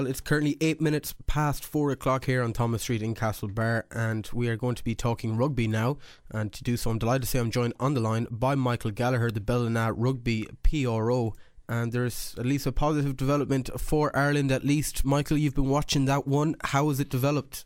Well, 0.00 0.06
it's 0.08 0.20
currently 0.20 0.56
eight 0.60 0.80
minutes 0.80 1.12
past 1.26 1.64
four 1.64 1.90
o'clock 1.90 2.26
here 2.26 2.44
on 2.44 2.52
Thomas 2.52 2.82
Street 2.82 3.02
in 3.02 3.16
Castlebar, 3.16 3.82
and 3.90 4.30
we 4.32 4.48
are 4.48 4.54
going 4.54 4.76
to 4.76 4.84
be 4.84 4.94
talking 4.94 5.36
rugby 5.36 5.66
now. 5.66 5.98
And 6.30 6.52
to 6.52 6.62
do 6.62 6.76
so, 6.76 6.90
I'm 6.90 7.00
delighted 7.00 7.22
to 7.22 7.28
say 7.28 7.40
I'm 7.40 7.50
joined 7.50 7.74
on 7.80 7.94
the 7.94 8.00
line 8.00 8.28
by 8.30 8.54
Michael 8.54 8.92
Gallagher, 8.92 9.32
the 9.32 9.40
Ballina 9.40 9.92
Rugby 9.92 10.46
PRO. 10.62 11.34
And 11.68 11.90
there's 11.90 12.36
at 12.38 12.46
least 12.46 12.64
a 12.64 12.70
positive 12.70 13.16
development 13.16 13.70
for 13.76 14.16
Ireland, 14.16 14.52
at 14.52 14.64
least. 14.64 15.04
Michael, 15.04 15.36
you've 15.36 15.56
been 15.56 15.68
watching 15.68 16.04
that 16.04 16.28
one. 16.28 16.54
How 16.62 16.90
has 16.90 17.00
it 17.00 17.08
developed? 17.08 17.64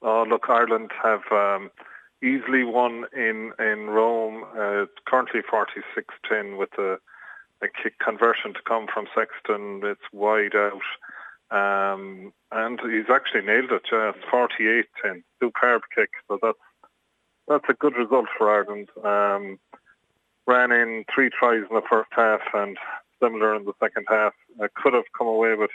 Oh, 0.00 0.24
look, 0.28 0.44
Ireland 0.48 0.92
have 1.02 1.22
um, 1.32 1.72
easily 2.22 2.62
won 2.62 3.06
in, 3.16 3.50
in 3.58 3.90
Rome. 3.90 4.44
Uh, 4.56 4.84
currently 5.08 5.40
46 5.50 6.14
10 6.30 6.56
with 6.56 6.70
a, 6.78 6.98
a 7.62 7.66
kick 7.82 7.98
conversion 7.98 8.54
to 8.54 8.60
come 8.64 8.86
from 8.94 9.06
Sexton. 9.12 9.80
It's 9.82 10.06
wide 10.12 10.54
out. 10.54 10.80
Um, 11.52 12.32
and 12.50 12.80
he's 12.80 13.10
actually 13.12 13.42
nailed 13.42 13.70
it. 13.72 13.92
Uh, 13.92 14.12
48 14.30 14.86
10, 15.02 15.22
superb 15.40 15.82
kick. 15.94 16.10
So 16.26 16.38
that's 16.42 16.58
that's 17.46 17.64
a 17.68 17.74
good 17.74 17.94
result 17.96 18.26
for 18.38 18.50
Ireland. 18.50 18.88
Um, 19.04 19.58
ran 20.46 20.72
in 20.72 21.04
three 21.14 21.28
tries 21.28 21.64
in 21.68 21.74
the 21.74 21.82
first 21.88 22.10
half 22.12 22.40
and 22.54 22.78
similar 23.22 23.54
in 23.54 23.64
the 23.64 23.74
second 23.80 24.06
half. 24.08 24.32
Uh, 24.62 24.68
could 24.74 24.94
have 24.94 25.04
come 25.16 25.26
away 25.26 25.54
with 25.54 25.70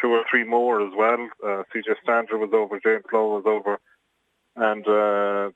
two 0.00 0.08
or 0.08 0.24
three 0.30 0.44
more 0.44 0.86
as 0.86 0.92
well. 0.96 1.28
Uh, 1.42 1.62
CJ 1.74 1.94
Stander 2.02 2.36
was 2.36 2.50
over, 2.52 2.78
James 2.80 3.04
Lowe 3.12 3.40
was 3.40 3.44
over, 3.46 3.78
and 4.56 4.86
uh, 4.86 5.50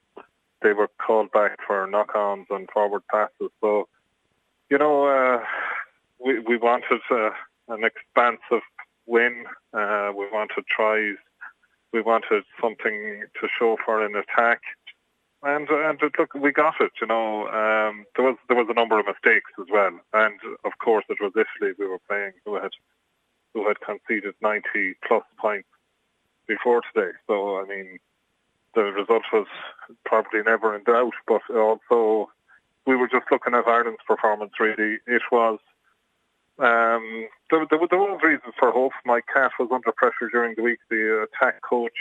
they 0.62 0.72
were 0.72 0.88
called 1.04 1.30
back 1.32 1.58
for 1.66 1.86
knock-ons 1.86 2.46
and 2.50 2.70
forward 2.70 3.02
passes. 3.10 3.50
So, 3.60 3.88
you 4.70 4.78
know, 4.78 5.06
uh, 5.06 5.44
we 6.24 6.38
we 6.40 6.56
wanted 6.56 7.00
uh, 7.10 7.30
an 7.68 7.84
expansive 7.84 8.62
win. 9.06 9.44
Uh, 9.72 10.12
we 10.16 10.26
wanted 10.30 10.64
tries. 10.68 11.16
We 11.92 12.02
wanted 12.02 12.44
something 12.60 13.24
to 13.40 13.48
show 13.58 13.76
for 13.84 14.04
an 14.04 14.14
attack, 14.16 14.60
and 15.42 15.68
and 15.68 16.00
look, 16.02 16.34
we 16.34 16.52
got 16.52 16.74
it. 16.80 16.92
You 17.00 17.06
know, 17.06 17.46
um, 17.48 18.04
there 18.16 18.24
was 18.24 18.36
there 18.48 18.56
was 18.56 18.66
a 18.68 18.74
number 18.74 18.98
of 18.98 19.06
mistakes 19.06 19.50
as 19.60 19.66
well, 19.70 19.98
and 20.12 20.40
of 20.64 20.72
course 20.82 21.04
it 21.08 21.18
was 21.20 21.32
Italy 21.34 21.74
we 21.78 21.86
were 21.86 22.00
playing 22.08 22.32
who 22.44 22.56
had 22.56 22.72
who 23.54 23.66
had 23.66 23.80
conceded 23.80 24.34
90 24.42 24.62
plus 25.06 25.22
points 25.38 25.68
before 26.46 26.82
today. 26.92 27.12
So 27.26 27.60
I 27.60 27.64
mean, 27.64 27.98
the 28.74 28.82
result 28.82 29.22
was 29.32 29.46
probably 30.04 30.42
never 30.44 30.74
in 30.76 30.84
doubt, 30.84 31.14
but 31.26 31.42
also 31.54 32.30
we 32.86 32.96
were 32.96 33.08
just 33.08 33.26
looking 33.30 33.54
at 33.54 33.66
Ireland's 33.66 34.02
performance. 34.06 34.52
Really, 34.60 34.98
it 35.06 35.22
was 35.32 35.58
um, 36.58 37.28
there, 37.50 37.66
there, 37.70 37.80
there 37.90 37.98
was 37.98 38.20
reasons 38.22 38.54
for 38.58 38.70
hope. 38.70 38.92
Mike 39.04 39.24
Catt 39.32 39.52
was 39.58 39.68
under 39.72 39.92
pressure 39.92 40.28
during 40.30 40.54
the 40.56 40.62
week, 40.62 40.78
the 40.90 41.26
attack 41.26 41.62
coach, 41.62 41.96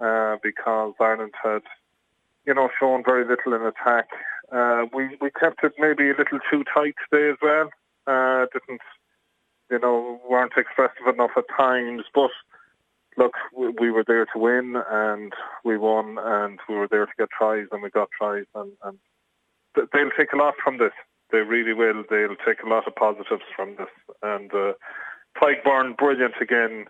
uh, 0.00 0.36
because 0.42 0.94
Ireland 1.00 1.32
had, 1.42 1.62
you 2.46 2.54
know, 2.54 2.68
shown 2.78 3.02
very 3.04 3.24
little 3.26 3.54
in 3.54 3.62
attack. 3.62 4.08
Uh, 4.50 4.84
we 4.92 5.16
we 5.20 5.30
kept 5.30 5.64
it 5.64 5.72
maybe 5.78 6.10
a 6.10 6.16
little 6.16 6.38
too 6.50 6.64
tight 6.74 6.94
today 7.10 7.30
as 7.30 7.36
well. 7.40 7.70
Uh, 8.06 8.46
didn't, 8.52 8.82
you 9.70 9.78
know, 9.78 10.20
weren't 10.28 10.52
expressive 10.56 11.06
enough 11.06 11.30
at 11.36 11.44
times. 11.56 12.02
But 12.14 12.30
look, 13.16 13.34
we, 13.56 13.68
we 13.80 13.90
were 13.90 14.04
there 14.06 14.26
to 14.26 14.38
win, 14.38 14.76
and 14.90 15.32
we 15.64 15.78
won, 15.78 16.18
and 16.20 16.58
we 16.68 16.74
were 16.74 16.88
there 16.88 17.06
to 17.06 17.12
get 17.18 17.28
tries, 17.30 17.66
and 17.72 17.82
we 17.82 17.90
got 17.90 18.10
tries, 18.18 18.44
and, 18.54 18.72
and 18.84 18.98
they'll 19.74 20.10
take 20.18 20.32
a 20.32 20.36
lot 20.36 20.54
from 20.62 20.78
this 20.78 20.92
they 21.32 21.38
really 21.38 21.72
will. 21.72 22.04
They'll 22.08 22.36
take 22.46 22.62
a 22.62 22.68
lot 22.68 22.86
of 22.86 22.94
positives 22.94 23.42
from 23.56 23.76
this. 23.76 23.88
And 24.22 24.52
uh, 24.52 24.74
Tadhg 25.40 25.96
brilliant 25.96 26.34
again. 26.40 26.86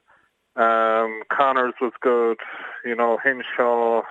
Um, 0.56 1.22
Connors 1.32 1.74
was 1.80 1.92
good. 2.00 2.38
You 2.84 2.96
know, 2.96 3.18
Henshaw. 3.22 4.02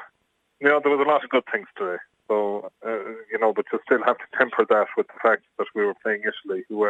You 0.59 0.69
know, 0.69 0.79
there 0.81 0.95
was 0.95 1.05
a 1.05 1.09
lot 1.09 1.23
of 1.23 1.29
good 1.29 1.43
things 1.51 1.67
today. 1.77 1.97
So, 2.27 2.71
uh, 2.85 2.89
you 3.31 3.37
know, 3.39 3.51
but 3.53 3.65
you 3.71 3.79
still 3.85 4.03
have 4.05 4.17
to 4.17 4.37
temper 4.37 4.65
that 4.69 4.87
with 4.95 5.07
the 5.07 5.19
fact 5.21 5.43
that 5.57 5.67
we 5.75 5.85
were 5.85 5.95
playing 6.01 6.21
Italy, 6.21 6.63
who 6.69 6.85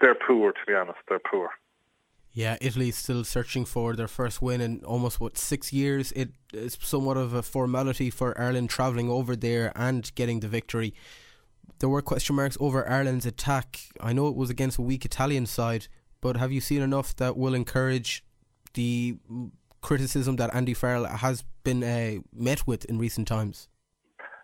they're 0.00 0.14
poor, 0.14 0.52
to 0.52 0.58
be 0.66 0.74
honest. 0.74 0.98
They're 1.08 1.18
poor. 1.18 1.50
Yeah, 2.34 2.56
Italy's 2.60 2.96
still 2.96 3.24
searching 3.24 3.64
for 3.66 3.94
their 3.94 4.08
first 4.08 4.40
win 4.40 4.60
in 4.60 4.82
almost 4.84 5.20
what 5.20 5.36
six 5.36 5.72
years. 5.72 6.12
It 6.12 6.30
is 6.52 6.78
somewhat 6.80 7.16
of 7.16 7.34
a 7.34 7.42
formality 7.42 8.10
for 8.10 8.38
Ireland 8.40 8.70
travelling 8.70 9.10
over 9.10 9.36
there 9.36 9.72
and 9.76 10.10
getting 10.14 10.40
the 10.40 10.48
victory 10.48 10.94
there 11.78 11.88
were 11.88 12.02
question 12.02 12.36
marks 12.36 12.56
over 12.60 12.88
Ireland's 12.88 13.26
attack. 13.26 13.80
I 14.00 14.12
know 14.12 14.28
it 14.28 14.36
was 14.36 14.50
against 14.50 14.78
a 14.78 14.82
weak 14.82 15.04
Italian 15.04 15.46
side, 15.46 15.88
but 16.20 16.36
have 16.36 16.52
you 16.52 16.60
seen 16.60 16.80
enough 16.82 17.16
that 17.16 17.36
will 17.36 17.54
encourage 17.54 18.24
the 18.74 19.16
criticism 19.80 20.36
that 20.36 20.54
Andy 20.54 20.74
Farrell 20.74 21.06
has 21.06 21.44
been 21.64 21.82
uh, 21.82 22.20
met 22.32 22.66
with 22.66 22.84
in 22.86 22.98
recent 22.98 23.28
times? 23.28 23.68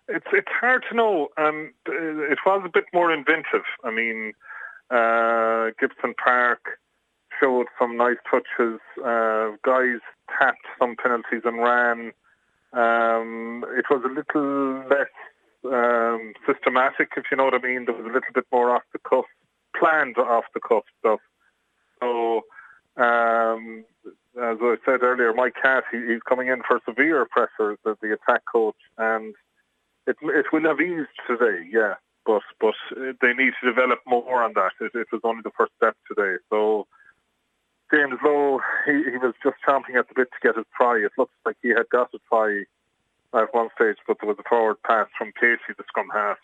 It's 0.07 0.25
it's 0.33 0.51
hard 0.59 0.83
to 0.89 0.95
know. 0.95 1.29
Um, 1.37 1.71
it 1.85 2.39
was 2.45 2.63
a 2.65 2.69
bit 2.69 2.85
more 2.93 3.13
inventive. 3.13 3.63
I 3.83 3.91
mean, 3.91 4.33
uh, 4.89 5.69
Gibson 5.79 6.15
Park 6.21 6.79
showed 7.39 7.67
some 7.79 7.95
nice 7.95 8.17
touches. 8.29 8.79
Uh, 8.97 9.51
guys 9.63 10.01
tapped 10.37 10.65
some 10.77 10.95
penalties 11.01 11.43
and 11.45 11.59
ran. 11.59 12.11
Um, 12.73 13.65
it 13.77 13.85
was 13.89 14.03
a 14.03 14.09
little 14.09 14.83
less 14.89 15.07
um, 15.65 16.33
systematic, 16.47 17.09
if 17.17 17.25
you 17.31 17.37
know 17.37 17.45
what 17.45 17.53
I 17.53 17.59
mean. 17.59 17.85
There 17.85 17.95
was 17.95 18.05
a 18.05 18.13
little 18.13 18.33
bit 18.33 18.45
more 18.51 18.75
off 18.75 18.83
the 18.93 18.99
cuff, 18.99 19.25
planned 19.77 20.17
off 20.17 20.45
the 20.53 20.59
cuff 20.59 20.83
stuff. 20.99 21.19
So, 21.99 22.41
um, 22.97 23.83
as 24.41 24.57
I 24.61 24.75
said 24.85 25.03
earlier, 25.03 25.33
Mike 25.33 25.55
Catt, 25.61 25.83
he, 25.91 25.97
he's 26.07 26.21
coming 26.27 26.47
in 26.47 26.61
for 26.67 26.79
severe 26.87 27.25
pressure 27.29 27.77
as 27.85 27.97
the 28.01 28.13
attack 28.13 28.43
coach, 28.51 28.77
and 28.97 29.35
it 30.07 30.15
it 30.23 30.45
will 30.53 30.63
have 30.63 30.79
eased 30.79 31.09
today, 31.27 31.67
yeah. 31.71 31.95
But 32.25 32.43
but 32.59 32.75
they 33.21 33.33
need 33.33 33.53
to 33.61 33.67
develop 33.67 33.99
more 34.05 34.43
on 34.43 34.53
that. 34.53 34.71
It, 34.79 34.91
it 34.93 35.07
was 35.11 35.21
only 35.23 35.41
the 35.43 35.51
first 35.57 35.73
step 35.77 35.95
today, 36.07 36.37
so. 36.49 36.87
James 37.91 38.19
Lowe, 38.23 38.59
he, 38.85 38.91
he 38.91 39.17
was 39.17 39.33
just 39.43 39.55
chomping 39.67 39.97
at 39.97 40.07
the 40.07 40.13
bit 40.15 40.27
to 40.29 40.47
get 40.47 40.55
his 40.55 40.65
try. 40.77 40.97
It 40.97 41.11
looks 41.17 41.33
like 41.43 41.55
he 41.63 41.69
had 41.69 41.89
got 41.91 42.13
a 42.13 42.19
try 42.29 42.65
at 43.33 43.53
one 43.53 43.69
stage, 43.75 43.97
but 44.07 44.17
there 44.19 44.27
was 44.27 44.37
a 44.39 44.49
forward 44.49 44.81
pass 44.83 45.07
from 45.17 45.31
Casey, 45.39 45.73
the 45.77 45.83
scrum 45.87 46.09
half. 46.13 46.37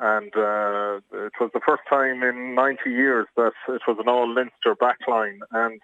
And 0.00 0.32
uh, 0.36 1.00
it 1.26 1.32
was 1.40 1.50
the 1.52 1.60
first 1.66 1.82
time 1.88 2.22
in 2.22 2.54
90 2.54 2.90
years 2.90 3.26
that 3.36 3.52
it 3.68 3.82
was 3.86 3.96
an 3.98 4.08
all 4.08 4.32
Leinster 4.32 4.76
backline. 4.76 5.38
And 5.50 5.80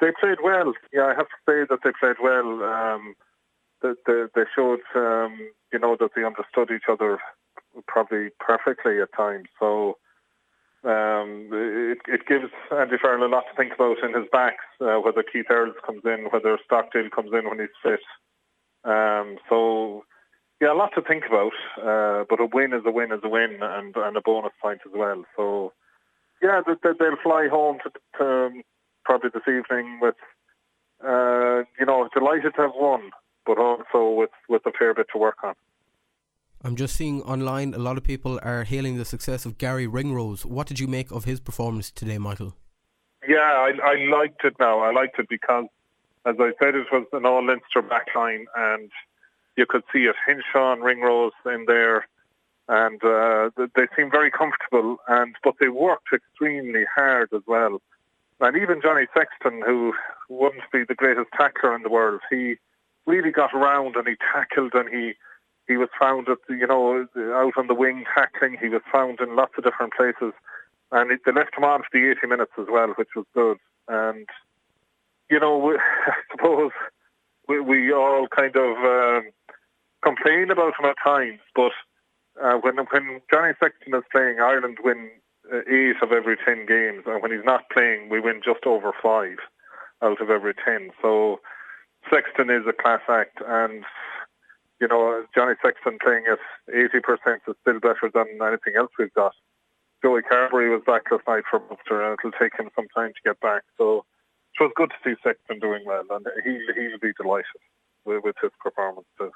they 0.00 0.10
played 0.18 0.38
well. 0.42 0.72
Yeah, 0.92 1.06
I 1.06 1.14
have 1.14 1.28
to 1.28 1.40
say 1.46 1.66
that 1.68 1.80
they 1.84 1.90
played 1.98 2.16
well. 2.22 2.62
Um, 2.62 3.14
they, 3.82 3.92
they, 4.06 4.24
they 4.34 4.44
showed, 4.54 4.80
um, 4.94 5.38
you 5.72 5.78
know, 5.78 5.96
that 6.00 6.10
they 6.16 6.24
understood 6.24 6.70
each 6.74 6.88
other 6.88 7.18
probably 7.86 8.30
perfectly 8.40 9.00
at 9.00 9.12
times. 9.12 9.48
So 9.60 9.98
um, 10.84 11.48
it, 11.52 11.98
it 12.08 12.26
gives 12.26 12.52
Andy 12.70 12.96
Farrell 13.00 13.26
a 13.26 13.28
lot 13.28 13.44
to 13.50 13.56
think 13.56 13.74
about 13.74 13.98
in 14.02 14.14
his 14.14 14.28
backs, 14.30 14.64
uh, 14.80 14.96
whether 14.96 15.22
Keith 15.22 15.46
Earls 15.50 15.76
comes 15.84 16.02
in, 16.04 16.28
whether 16.30 16.58
Stockdale 16.64 17.10
comes 17.10 17.30
in 17.32 17.48
when 17.48 17.58
he's 17.58 17.68
fit. 17.82 18.00
Um, 18.84 19.38
so, 19.48 20.04
yeah, 20.60 20.72
a 20.72 20.74
lot 20.74 20.90
to 20.94 21.02
think 21.02 21.24
about. 21.26 21.52
Uh, 21.78 22.24
but 22.28 22.40
a 22.40 22.46
win 22.46 22.72
is 22.72 22.82
a 22.86 22.90
win 22.90 23.12
is 23.12 23.20
a 23.22 23.28
win, 23.28 23.58
and 23.60 23.96
and 23.96 24.16
a 24.16 24.20
bonus 24.20 24.52
point 24.60 24.80
as 24.86 24.92
well. 24.94 25.24
So, 25.36 25.72
yeah, 26.42 26.60
they, 26.66 26.90
they'll 26.98 27.16
fly 27.22 27.48
home 27.50 27.78
to, 27.84 27.90
to 28.18 28.24
um, 28.24 28.62
probably 29.04 29.30
this 29.32 29.42
evening 29.48 29.98
with, 30.00 30.16
uh, 31.02 31.64
you 31.78 31.86
know, 31.86 32.08
delighted 32.12 32.54
to 32.56 32.62
have 32.62 32.72
won, 32.74 33.10
but 33.46 33.58
also 33.58 34.14
with 34.14 34.30
with 34.48 34.62
a 34.66 34.72
fair 34.78 34.94
bit 34.94 35.06
to 35.12 35.18
work 35.18 35.38
on. 35.42 35.54
I'm 36.62 36.76
just 36.76 36.96
seeing 36.96 37.20
online 37.22 37.74
a 37.74 37.78
lot 37.78 37.98
of 37.98 38.04
people 38.04 38.40
are 38.42 38.64
hailing 38.64 38.96
the 38.96 39.04
success 39.04 39.44
of 39.44 39.58
Garry 39.58 39.86
Ringrose. 39.86 40.46
What 40.46 40.66
did 40.66 40.80
you 40.80 40.88
make 40.88 41.10
of 41.10 41.24
his 41.24 41.38
performance 41.38 41.90
today, 41.90 42.16
Michael? 42.16 42.54
Yeah, 43.28 43.36
I, 43.36 43.72
I 43.82 43.94
liked 44.10 44.44
it 44.44 44.54
now. 44.58 44.80
I 44.80 44.90
liked 44.90 45.18
it 45.18 45.28
because 45.28 45.66
as 46.26 46.36
I 46.38 46.52
said, 46.58 46.74
it 46.74 46.86
was 46.90 47.06
an 47.12 47.26
all 47.26 47.44
Leinster 47.44 47.82
backline, 47.82 48.44
and 48.56 48.90
you 49.56 49.66
could 49.66 49.82
see 49.92 50.04
it. 50.04 50.16
Henshaw 50.26 50.72
and 50.72 50.82
Ringrose 50.82 51.32
in 51.46 51.64
there, 51.66 52.06
and 52.68 53.02
uh, 53.04 53.50
they 53.56 53.86
seemed 53.96 54.10
very 54.10 54.30
comfortable. 54.30 54.96
And 55.08 55.36
but 55.44 55.56
they 55.60 55.68
worked 55.68 56.08
extremely 56.12 56.84
hard 56.94 57.30
as 57.34 57.42
well. 57.46 57.80
And 58.40 58.56
even 58.56 58.82
Johnny 58.82 59.06
Sexton, 59.14 59.62
who 59.64 59.94
wouldn't 60.28 60.70
be 60.72 60.84
the 60.84 60.94
greatest 60.94 61.28
tackler 61.36 61.74
in 61.74 61.82
the 61.82 61.88
world, 61.90 62.20
he 62.30 62.56
really 63.06 63.30
got 63.30 63.54
around 63.54 63.96
and 63.96 64.08
he 64.08 64.14
tackled 64.32 64.72
and 64.74 64.88
he 64.88 65.12
he 65.68 65.76
was 65.76 65.88
found 65.98 66.28
at 66.28 66.38
you 66.48 66.66
know 66.66 67.06
out 67.34 67.52
on 67.56 67.66
the 67.66 67.74
wing 67.74 68.04
tackling. 68.14 68.56
He 68.60 68.68
was 68.68 68.82
found 68.92 69.20
in 69.20 69.36
lots 69.36 69.52
of 69.56 69.64
different 69.64 69.94
places, 69.94 70.32
and 70.90 71.10
it, 71.10 71.20
they 71.24 71.32
left 71.32 71.56
him 71.56 71.64
on 71.64 71.80
for 71.80 71.88
the 71.92 72.10
80 72.10 72.26
minutes 72.26 72.52
as 72.58 72.66
well, 72.70 72.88
which 72.96 73.14
was 73.14 73.26
good. 73.34 73.58
And 73.88 74.26
you 75.30 75.40
know, 75.40 75.58
we, 75.58 75.74
I 76.06 76.12
suppose 76.30 76.72
we, 77.48 77.60
we 77.60 77.92
all 77.92 78.26
kind 78.28 78.54
of 78.56 78.76
um, 78.78 79.30
complain 80.02 80.50
about 80.50 80.74
him 80.78 80.86
at 80.86 80.96
times, 81.04 81.40
but 81.54 81.72
uh, 82.42 82.54
when 82.54 82.76
when 82.76 83.20
Johnny 83.32 83.52
Sexton 83.60 83.94
is 83.94 84.02
playing, 84.10 84.40
Ireland 84.40 84.78
win 84.82 85.10
uh, 85.52 85.60
eight 85.70 85.96
of 86.02 86.12
every 86.12 86.36
ten 86.36 86.66
games, 86.66 87.04
and 87.06 87.22
when 87.22 87.30
he's 87.30 87.44
not 87.44 87.70
playing, 87.70 88.08
we 88.08 88.20
win 88.20 88.40
just 88.44 88.66
over 88.66 88.92
five 89.02 89.38
out 90.02 90.20
of 90.20 90.30
every 90.30 90.54
ten. 90.54 90.90
So 91.00 91.40
Sexton 92.10 92.50
is 92.50 92.66
a 92.68 92.72
class 92.72 93.02
act, 93.08 93.38
and 93.46 93.84
you 94.80 94.88
know 94.88 95.24
Johnny 95.34 95.54
Sexton 95.64 95.98
playing 96.02 96.24
at 96.30 96.38
eighty 96.74 97.00
percent 97.00 97.42
is 97.46 97.54
still 97.62 97.80
better 97.80 98.10
than 98.12 98.26
anything 98.42 98.74
else 98.76 98.90
we've 98.98 99.14
got. 99.14 99.34
Joey 100.02 100.20
Carbery 100.20 100.70
was 100.70 100.82
back 100.86 101.10
last 101.10 101.26
night 101.26 101.44
for 101.48 101.60
Munster, 101.60 102.02
and 102.02 102.18
it'll 102.18 102.38
take 102.38 102.58
him 102.58 102.68
some 102.76 102.88
time 102.94 103.12
to 103.14 103.24
get 103.24 103.40
back. 103.40 103.62
So 103.78 104.04
it 104.58 104.62
was 104.62 104.72
good 104.76 104.90
to 104.90 104.96
see 105.04 105.16
Sexton 105.22 105.58
doing 105.58 105.82
well, 105.84 106.04
and 106.10 106.26
he 106.44 106.58
he'll 106.74 106.98
be 106.98 107.12
delighted 107.20 107.44
with, 108.04 108.22
with 108.24 108.36
his 108.40 108.52
performance 108.62 109.06
too. 109.18 109.30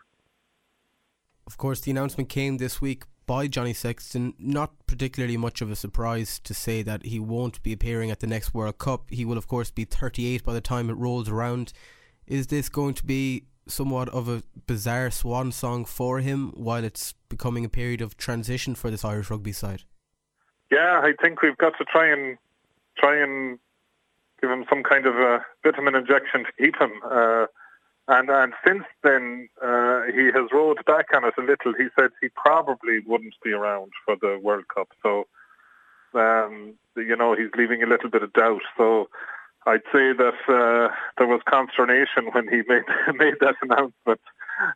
Of 1.47 1.56
course, 1.56 1.81
the 1.81 1.91
announcement 1.91 2.29
came 2.29 2.59
this 2.59 2.81
week 2.81 3.05
by 3.26 3.47
Johnny 3.47 3.73
Sexton. 3.73 4.35
Not 4.38 4.73
particularly 4.87 5.37
much 5.37 5.61
of 5.61 5.70
a 5.70 5.76
surprise 5.76 6.38
to 6.41 6.55
say 6.55 6.82
that 6.82 7.06
he 7.06 7.19
won't 7.19 7.62
be 7.62 7.73
appearing 7.73 8.11
at 8.11 8.20
the 8.20 8.26
next 8.26 8.55
World 8.55 8.79
Cup. 8.79 9.11
He 9.11 9.25
will, 9.25 9.38
of 9.38 9.49
course, 9.49 9.70
be 9.70 9.85
38 9.85 10.44
by 10.44 10.53
the 10.53 10.61
time 10.61 10.91
it 10.91 10.94
rolls 10.94 11.29
around. 11.29 11.73
Is 12.26 12.49
this 12.49 12.69
going 12.69 12.94
to 12.94 13.06
be 13.06 13.44
somewhat 13.67 14.09
of 14.11 14.29
a 14.29 14.43
bizarre 14.67 15.11
swan 15.11 15.53
song 15.53 15.85
for 15.85 16.20
him 16.20 16.53
while 16.56 16.85
it's 16.85 17.15
becoming 17.29 17.65
a 17.65 17.69
period 17.69 18.00
of 18.00 18.17
transition 18.17 18.75
for 18.75 18.91
this 18.91 19.05
Irish 19.05 19.31
rugby 19.31 19.53
side? 19.53 19.85
Yeah, 20.70 21.00
I 21.03 21.12
think 21.23 21.43
we've 21.43 21.56
got 21.56 21.73
to 21.79 21.85
try 21.85 22.12
and 22.12 22.37
try 22.99 23.23
and 23.23 23.59
give 24.40 24.50
him 24.50 24.64
some 24.69 24.82
kind 24.82 25.06
of 25.06 25.17
a 25.17 25.44
vitamin 25.64 25.94
injection 25.94 26.44
to 26.44 26.52
keep 26.58 26.81
him. 26.81 26.93
Uh, 27.05 27.46
and 28.08 28.31
and 28.31 28.55
since 28.67 28.85
then, 29.02 29.49
uh, 29.62 30.02
he 30.14 30.26
has 30.35 30.49
rolled 30.52 30.79
back 30.87 31.06
on 31.14 31.25
it 31.25 31.35
a 31.38 31.43
little. 31.43 31.75
He 31.75 31.88
said 31.99 32.11
he 32.20 32.29
probably 32.35 33.00
wouldn't 33.06 33.35
be 33.44 33.52
around 33.52 33.93
for 34.05 34.17
the 34.20 34.38
World 34.43 34.64
Cup. 34.75 34.88
So, 35.02 35.26
um, 36.14 36.75
you 36.96 37.17
know, 37.17 37.37
he's 37.37 37.50
leaving 37.56 37.82
a 37.82 37.87
little 37.87 38.08
bit 38.08 38.23
of 38.23 38.32
doubt. 38.32 38.62
So, 38.79 39.11
I'd 39.67 39.85
say 39.93 40.14
that 40.17 40.41
uh, 40.49 40.94
there 41.19 41.26
was 41.26 41.43
consternation 41.49 42.32
when 42.32 42.49
he 42.49 42.62
made 42.69 42.88
made 43.14 43.34
that 43.41 43.56
announcement. 43.61 44.20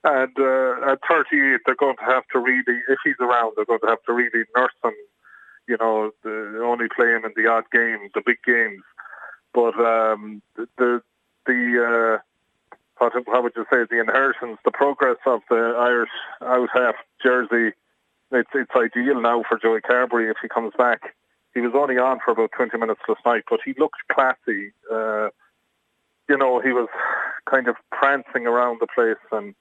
And 0.04 0.36
uh, 0.38 0.92
at 0.92 1.00
38, 1.08 1.60
they're 1.66 1.74
going 1.74 1.96
to 1.96 2.04
have 2.04 2.24
to 2.32 2.38
really, 2.38 2.78
if 2.88 2.98
he's 3.02 3.18
around, 3.18 3.54
they're 3.56 3.64
going 3.64 3.80
to 3.80 3.88
have 3.88 4.02
to 4.06 4.12
really 4.12 4.44
nurse 4.56 4.76
him. 4.84 4.92
You 5.66 5.76
know, 5.80 6.10
the, 6.22 6.60
only 6.62 6.86
play 6.94 7.08
him 7.08 7.24
in 7.24 7.32
the 7.34 7.50
odd 7.50 7.64
game, 7.72 8.10
the 8.14 8.22
big 8.24 8.38
games. 8.44 8.82
But 9.54 9.74
um, 9.78 10.42
the 10.56 11.02
the 11.46 12.18
uh, 12.18 12.22
what, 12.98 13.12
how 13.26 13.42
would 13.42 13.52
you 13.56 13.66
say 13.70 13.78
the 13.90 14.00
inheritance, 14.00 14.58
the 14.64 14.70
progress 14.70 15.18
of 15.26 15.40
the 15.50 15.74
Irish 15.78 16.10
out 16.40 16.68
half 16.72 16.94
jersey. 17.22 17.74
It's 18.30 18.50
it's 18.54 18.70
ideal 18.74 19.20
now 19.20 19.44
for 19.48 19.58
Joey 19.58 19.80
Carbery 19.80 20.30
if 20.30 20.36
he 20.40 20.48
comes 20.48 20.72
back. 20.78 21.14
He 21.54 21.60
was 21.60 21.72
only 21.74 21.98
on 21.98 22.18
for 22.24 22.30
about 22.30 22.52
20 22.56 22.78
minutes 22.78 23.00
last 23.06 23.20
night, 23.26 23.42
but 23.50 23.60
he 23.62 23.74
looked 23.78 24.08
classy. 24.10 24.72
Uh, 24.90 25.28
you 26.28 26.38
know, 26.38 26.60
he 26.60 26.72
was 26.72 26.88
kind 27.50 27.68
of 27.68 27.76
prancing 27.90 28.46
around 28.46 28.80
the 28.80 28.86
place 28.86 29.22
and 29.32 29.54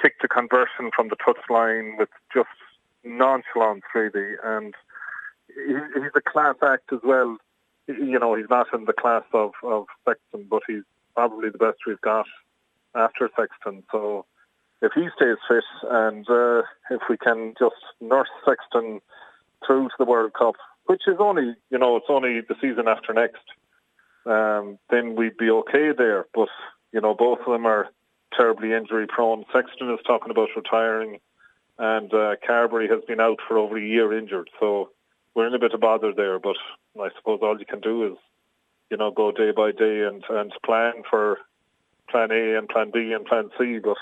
kicked 0.00 0.22
a 0.22 0.28
conversion 0.28 0.90
from 0.94 1.08
the 1.08 1.16
touchline 1.16 1.98
with 1.98 2.10
just 2.32 2.48
nonchalance, 3.02 3.82
really. 3.92 4.36
And 4.44 4.74
he, 5.48 5.74
he's 5.94 6.12
a 6.14 6.20
class 6.20 6.54
act 6.62 6.92
as 6.92 7.00
well. 7.02 7.38
You 7.88 8.18
know, 8.18 8.34
he's 8.34 8.50
not 8.50 8.68
in 8.72 8.84
the 8.84 8.92
class 8.92 9.24
of, 9.32 9.52
of 9.64 9.86
Sexton, 10.06 10.46
but 10.48 10.62
he's 10.66 10.84
probably 11.14 11.50
the 11.50 11.58
best 11.58 11.78
we've 11.86 12.00
got 12.00 12.26
after 12.94 13.28
Sexton. 13.36 13.82
So 13.90 14.24
if 14.80 14.92
he 14.94 15.08
stays 15.16 15.36
fit 15.48 15.64
and 15.90 16.28
uh, 16.28 16.62
if 16.90 17.02
we 17.08 17.16
can 17.16 17.54
just 17.58 17.74
nurse 18.00 18.28
Sexton 18.46 19.00
through 19.66 19.88
to 19.88 19.94
the 19.98 20.04
World 20.04 20.32
Cup, 20.38 20.54
which 20.86 21.02
is 21.06 21.16
only, 21.18 21.54
you 21.70 21.78
know, 21.78 21.96
it's 21.96 22.06
only 22.08 22.40
the 22.40 22.54
season 22.60 22.88
after 22.88 23.12
next, 23.12 23.44
um, 24.26 24.78
then 24.90 25.14
we'd 25.16 25.36
be 25.36 25.50
okay 25.50 25.90
there. 25.96 26.26
But, 26.34 26.48
you 26.92 27.00
know, 27.00 27.14
both 27.14 27.40
of 27.40 27.52
them 27.52 27.66
are 27.66 27.88
terribly 28.36 28.72
injury 28.72 29.06
prone. 29.06 29.44
Sexton 29.52 29.92
is 29.92 30.00
talking 30.06 30.30
about 30.30 30.48
retiring 30.56 31.18
and 31.78 32.12
uh, 32.12 32.36
Carbery 32.48 32.88
has 32.90 33.02
been 33.06 33.20
out 33.20 33.38
for 33.46 33.58
over 33.58 33.78
a 33.78 33.82
year 33.82 34.16
injured. 34.16 34.50
So 34.60 34.90
we're 35.34 35.46
in 35.46 35.54
a 35.54 35.58
bit 35.58 35.72
of 35.72 35.80
bother 35.80 36.12
there, 36.14 36.38
but 36.38 36.56
I 37.00 37.08
suppose 37.16 37.40
all 37.42 37.58
you 37.58 37.66
can 37.66 37.80
do 37.80 38.06
is, 38.06 38.18
you 38.90 38.96
know, 38.96 39.10
go 39.10 39.32
day 39.32 39.50
by 39.56 39.72
day 39.72 40.02
and, 40.02 40.22
and 40.28 40.52
plan 40.64 41.02
for 41.08 41.38
plan 42.10 42.30
A 42.30 42.58
and 42.58 42.68
plan 42.68 42.90
B 42.92 43.12
and 43.12 43.24
plan 43.24 43.50
C, 43.58 43.78
but 43.78 43.96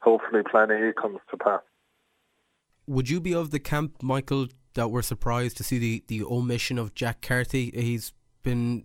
hopefully 0.00 0.42
plan 0.48 0.70
A 0.70 0.92
comes 0.92 1.18
to 1.30 1.36
pass. 1.36 1.60
Would 2.86 3.08
you 3.08 3.20
be 3.20 3.34
of 3.34 3.50
the 3.50 3.60
camp, 3.60 4.02
Michael, 4.02 4.48
that 4.74 4.88
we're 4.88 5.02
surprised 5.02 5.56
to 5.58 5.64
see 5.64 5.78
the, 5.78 6.04
the 6.08 6.24
omission 6.24 6.78
of 6.78 6.94
Jack 6.94 7.20
Carty? 7.22 7.70
He's 7.74 8.12
been 8.42 8.84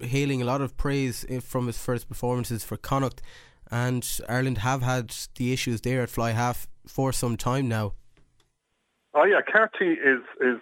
hailing 0.00 0.42
a 0.42 0.44
lot 0.44 0.60
of 0.60 0.76
praise 0.76 1.24
from 1.42 1.66
his 1.66 1.78
first 1.78 2.08
performances 2.08 2.64
for 2.64 2.76
Connacht, 2.76 3.20
and 3.70 4.06
Ireland 4.28 4.58
have 4.58 4.82
had 4.82 5.14
the 5.36 5.52
issues 5.52 5.80
there 5.82 6.02
at 6.02 6.10
fly 6.10 6.32
half 6.32 6.68
for 6.86 7.12
some 7.12 7.36
time 7.36 7.68
now. 7.68 7.94
Oh 9.14 9.24
yeah, 9.24 9.40
Carty 9.40 9.92
is 9.92 10.22
is 10.40 10.60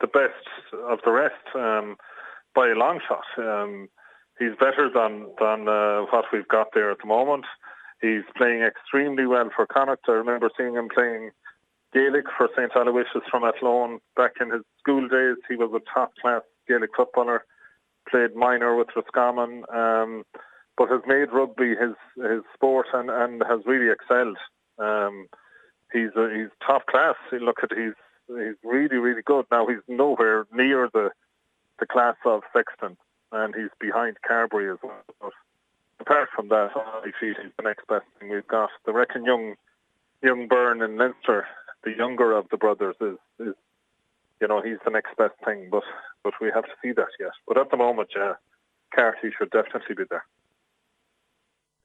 the 0.00 0.06
best 0.06 0.74
of 0.88 0.98
the 1.04 1.12
rest 1.12 1.44
um, 1.54 1.96
by 2.54 2.68
a 2.68 2.74
long 2.74 3.00
shot. 3.06 3.24
Um, 3.38 3.88
he's 4.38 4.56
better 4.58 4.90
than 4.92 5.28
than 5.38 5.68
uh, 5.68 6.02
what 6.10 6.26
we've 6.32 6.48
got 6.48 6.68
there 6.74 6.90
at 6.90 6.98
the 6.98 7.08
moment. 7.08 7.44
He's 8.00 8.24
playing 8.36 8.62
extremely 8.62 9.26
well 9.26 9.50
for 9.54 9.66
Connacht. 9.66 10.08
I 10.08 10.12
remember 10.12 10.50
seeing 10.56 10.74
him 10.74 10.88
playing 10.92 11.30
Gaelic 11.92 12.24
for 12.36 12.48
St 12.56 12.72
Aloysius 12.74 13.24
from 13.30 13.44
Athlone 13.44 13.98
back 14.16 14.32
in 14.40 14.50
his 14.50 14.62
school 14.78 15.06
days. 15.06 15.36
He 15.48 15.56
was 15.56 15.70
a 15.74 15.92
top 15.92 16.12
class 16.20 16.42
Gaelic 16.66 16.90
footballer. 16.96 17.44
Played 18.10 18.34
minor 18.34 18.74
with 18.74 18.88
Roscommon, 18.96 19.64
um, 19.72 20.24
but 20.76 20.88
has 20.88 21.02
made 21.06 21.32
rugby 21.32 21.76
his 21.76 21.94
his 22.16 22.42
sport 22.54 22.86
and, 22.94 23.10
and 23.10 23.42
has 23.46 23.60
really 23.66 23.92
excelled. 23.92 24.38
Um, 24.78 25.26
he's 25.92 26.10
a, 26.16 26.30
he's 26.34 26.48
top 26.66 26.86
class. 26.86 27.16
Look 27.30 27.58
at 27.62 27.76
he's 27.76 27.92
he's 28.38 28.56
really 28.64 28.96
really 28.96 29.22
good. 29.22 29.46
Now 29.50 29.66
he's 29.66 29.78
nowhere 29.88 30.46
near 30.52 30.88
the 30.92 31.10
the 31.78 31.86
class 31.86 32.16
of 32.24 32.42
Sexton 32.52 32.96
and 33.32 33.54
he's 33.54 33.70
behind 33.78 34.16
Carbery 34.28 34.72
as 34.72 34.78
well. 34.82 35.02
But 35.20 35.32
apart 36.00 36.28
from 36.34 36.48
that, 36.48 36.70
I 36.76 37.10
feel 37.18 37.34
he's 37.40 37.52
the 37.56 37.62
next 37.62 37.86
best 37.86 38.04
thing 38.18 38.30
we've 38.30 38.46
got. 38.46 38.70
The 38.86 38.92
reckon 38.92 39.24
young 39.24 39.54
young 40.22 40.48
Byrne 40.48 40.82
in 40.82 40.96
Leinster, 40.96 41.46
the 41.84 41.92
younger 41.96 42.32
of 42.32 42.46
the 42.50 42.56
brothers, 42.56 42.96
is, 43.00 43.16
is 43.38 43.54
you 44.40 44.48
know 44.48 44.60
he's 44.62 44.78
the 44.84 44.90
next 44.90 45.16
best 45.16 45.34
thing. 45.44 45.68
But 45.70 45.84
but 46.22 46.34
we 46.40 46.50
have 46.54 46.64
to 46.64 46.74
see 46.82 46.92
that 46.92 47.08
yet. 47.18 47.32
But 47.46 47.58
at 47.58 47.70
the 47.70 47.76
moment, 47.76 48.10
yeah, 48.16 48.34
Carty 48.94 49.30
should 49.36 49.50
definitely 49.50 49.94
be 49.94 50.04
there. 50.10 50.24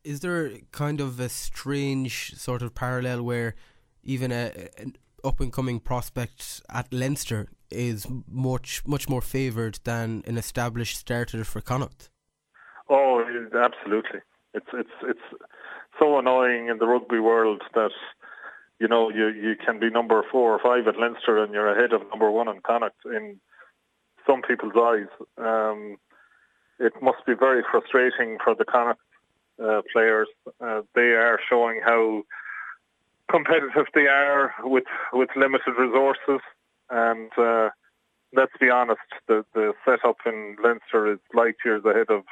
Is 0.04 0.20
there 0.20 0.52
kind 0.72 1.02
of 1.02 1.20
a 1.20 1.30
strange 1.30 2.36
sort 2.36 2.62
of 2.62 2.76
parallel 2.76 3.24
where 3.24 3.56
even 4.04 4.32
a, 4.32 4.70
up 5.26 5.40
and 5.40 5.52
coming 5.52 5.80
prospect 5.80 6.62
at 6.70 6.94
Leinster 6.94 7.48
is 7.72 8.08
much 8.28 8.84
much 8.86 9.10
more 9.10 9.22
favoured 9.22 9.80
than 9.84 10.24
an 10.28 10.38
established 10.38 10.98
starter 10.98 11.44
for 11.44 11.62
Connacht. 11.62 12.10
Oh, 12.90 13.24
absolutely. 13.54 14.20
It's 14.54 14.68
it's 14.74 14.98
it's 15.04 15.28
so 16.00 16.20
annoying 16.20 16.70
in 16.70 16.78
the 16.78 16.88
rugby 16.88 17.20
world 17.20 17.62
that 17.74 17.92
you 18.80 18.88
know 18.88 19.10
you 19.10 19.28
you 19.28 19.56
can 19.66 19.80
be 19.80 19.90
number 19.90 20.24
four 20.32 20.54
or 20.54 20.60
five 20.60 20.88
at 20.88 21.00
Leinster 21.00 21.44
and 21.44 21.54
you're 21.54 21.72
ahead 21.72 21.94
of 21.94 22.08
number 22.10 22.30
one 22.30 22.48
in 22.48 22.62
Connacht 22.62 22.96
in 23.06 23.40
some 24.28 24.42
people's 24.42 24.74
eyes. 24.78 25.12
Um, 25.38 25.98
it 26.80 26.94
must 27.02 27.26
be 27.26 27.34
very 27.34 27.64
frustrating 27.72 28.38
for 28.44 28.54
the 28.56 28.66
Connacht 28.66 29.00
uh, 29.64 29.82
players. 29.92 30.28
Uh, 30.60 30.82
they 30.94 31.14
are 31.14 31.40
showing 31.50 31.82
how 31.86 32.24
competitive 33.30 33.88
they 33.94 34.08
are 34.08 34.54
with 34.64 34.86
with 35.14 35.30
limited 35.36 35.74
resources. 35.78 36.42
And 36.90 37.32
uh, 37.38 37.70
let's 38.34 38.54
be 38.60 38.70
honest, 38.70 39.02
the 39.28 39.46
the 39.54 39.74
setup 39.86 40.18
in 40.26 40.58
Leinster 40.64 41.12
is 41.14 41.20
light 41.34 41.56
years 41.64 41.84
ahead 41.86 42.10
of 42.10 42.24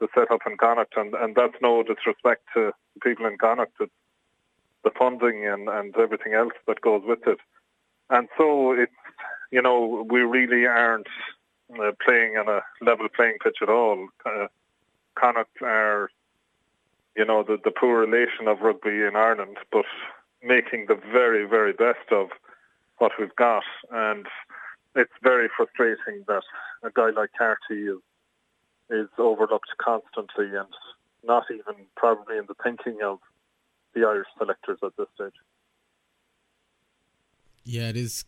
the 0.00 0.08
setup 0.14 0.40
in 0.46 0.56
Connacht, 0.56 0.94
and, 0.96 1.14
and 1.14 1.34
that's 1.34 1.56
no 1.60 1.82
disrespect 1.82 2.42
to 2.54 2.72
people 3.02 3.26
in 3.26 3.36
Connacht. 3.38 3.72
It's 3.80 3.92
the 4.84 4.90
funding 4.98 5.46
and, 5.46 5.68
and 5.68 5.96
everything 5.96 6.34
else 6.34 6.52
that 6.66 6.80
goes 6.80 7.02
with 7.04 7.26
it. 7.26 7.38
And 8.10 8.28
so 8.38 8.72
it's, 8.72 8.92
you 9.50 9.60
know, 9.60 10.06
we 10.08 10.20
really 10.20 10.66
aren't 10.66 11.08
uh, 11.74 11.92
playing 12.04 12.36
on 12.36 12.48
a 12.48 12.60
level 12.80 13.08
playing 13.14 13.38
pitch 13.42 13.58
at 13.60 13.68
all. 13.68 14.08
Uh, 14.24 14.46
Connacht 15.18 15.60
are, 15.62 16.10
you 17.18 17.24
know, 17.24 17.42
the, 17.42 17.58
the 17.62 17.72
poor 17.72 18.06
relation 18.06 18.46
of 18.46 18.60
rugby 18.60 19.02
in 19.02 19.16
Ireland, 19.16 19.56
but 19.72 19.84
making 20.42 20.86
the 20.86 20.94
very, 20.94 21.46
very 21.46 21.72
best 21.72 22.12
of 22.12 22.28
what 22.98 23.10
we've 23.18 23.34
got. 23.34 23.64
And 23.90 24.26
it's 24.94 25.12
very 25.22 25.48
frustrating 25.54 26.24
that 26.28 26.44
a 26.84 26.90
guy 26.94 27.10
like 27.10 27.30
Carty 27.36 27.82
is 27.82 27.98
is 28.90 29.08
overlooked 29.18 29.68
constantly 29.78 30.46
and 30.46 30.72
not 31.22 31.44
even 31.52 31.84
probably 31.94 32.38
in 32.38 32.46
the 32.48 32.54
thinking 32.62 33.00
of 33.04 33.18
the 33.94 34.00
Irish 34.00 34.28
selectors 34.38 34.78
at 34.82 34.92
this 34.96 35.08
stage. 35.14 35.34
Yeah, 37.64 37.90
it 37.90 37.98
is 37.98 38.24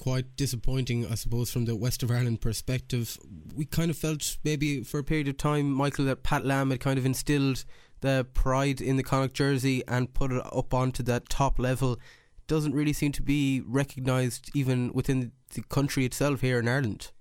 quite 0.00 0.36
disappointing, 0.36 1.06
I 1.06 1.16
suppose, 1.16 1.50
from 1.50 1.66
the 1.66 1.76
West 1.76 2.02
of 2.02 2.10
Ireland 2.10 2.40
perspective. 2.40 3.18
We 3.54 3.66
kind 3.66 3.90
of 3.90 3.98
felt 3.98 4.38
maybe 4.42 4.82
for 4.84 5.00
a 5.00 5.04
period 5.04 5.28
of 5.28 5.36
time, 5.36 5.70
Michael, 5.70 6.06
that 6.06 6.22
Pat 6.22 6.46
Lam 6.46 6.70
had 6.70 6.80
kind 6.80 6.98
of 6.98 7.04
instilled 7.04 7.66
the 8.00 8.26
pride 8.34 8.80
in 8.80 8.96
the 8.96 9.02
Connacht 9.02 9.34
jersey 9.34 9.82
and 9.86 10.12
put 10.12 10.32
it 10.32 10.42
up 10.52 10.72
onto 10.74 11.02
that 11.04 11.28
top 11.28 11.58
level. 11.58 11.98
Doesn't 12.46 12.74
really 12.74 12.92
seem 12.92 13.12
to 13.12 13.22
be 13.22 13.62
recognised 13.66 14.50
even 14.54 14.92
within 14.92 15.32
the 15.54 15.62
country 15.62 16.04
itself 16.04 16.40
here 16.40 16.58
in 16.58 16.68
Ireland. 16.68 17.12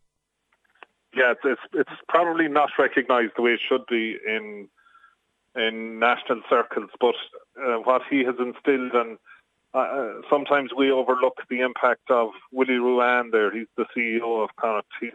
Yeah, 1.16 1.34
it's 1.44 1.62
it's 1.74 1.90
probably 2.08 2.48
not 2.48 2.70
recognised 2.78 3.34
the 3.36 3.42
way 3.42 3.52
it 3.52 3.62
should 3.68 3.86
be 3.90 4.18
in 4.26 4.68
in 5.56 6.00
national 6.00 6.42
circles, 6.50 6.90
but 7.00 7.16
uh, 7.62 7.78
what 7.78 8.04
he 8.10 8.24
has 8.24 8.36
instilled 8.40 8.94
and 8.94 9.18
uh, 9.74 9.78
uh, 9.78 10.14
sometimes 10.30 10.72
we 10.76 10.92
overlook 10.92 11.38
the 11.50 11.60
impact 11.60 12.10
of 12.10 12.30
Willie 12.52 12.74
Ruane 12.74 13.32
there. 13.32 13.52
He's 13.56 13.68
the 13.78 13.86
CEO 13.96 14.44
of 14.44 14.50
Connacht. 14.60 14.88
He's 15.00 15.12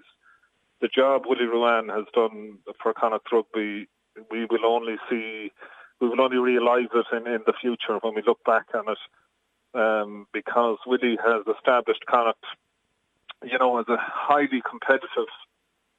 the 0.81 0.89
job 0.89 1.23
Willie 1.27 1.47
Ruane 1.47 1.93
has 1.95 2.07
done 2.15 2.59
for 2.83 2.93
Connacht 2.93 3.33
Rugby. 3.33 3.89
We 4.31 4.47
will 4.47 4.67
only 4.67 4.97
see, 5.11 5.53
we 6.01 6.09
will 6.09 6.21
only 6.21 6.39
realise 6.39 6.89
it 6.95 7.07
in, 7.13 7.27
in 7.27 7.41
the 7.47 7.53
future 7.61 7.99
when 8.01 8.15
we 8.15 8.23
look 8.27 8.43
back 8.45 8.67
on 8.75 8.85
it, 8.89 9.79
um, 9.79 10.27
because 10.33 10.79
Willie 10.87 11.19
has 11.25 11.43
established 11.57 12.05
Connacht, 12.07 12.45
you 13.43 13.59
know, 13.59 13.79
as 13.79 13.87
a 13.89 13.97
highly 13.99 14.63
competitive 14.69 15.29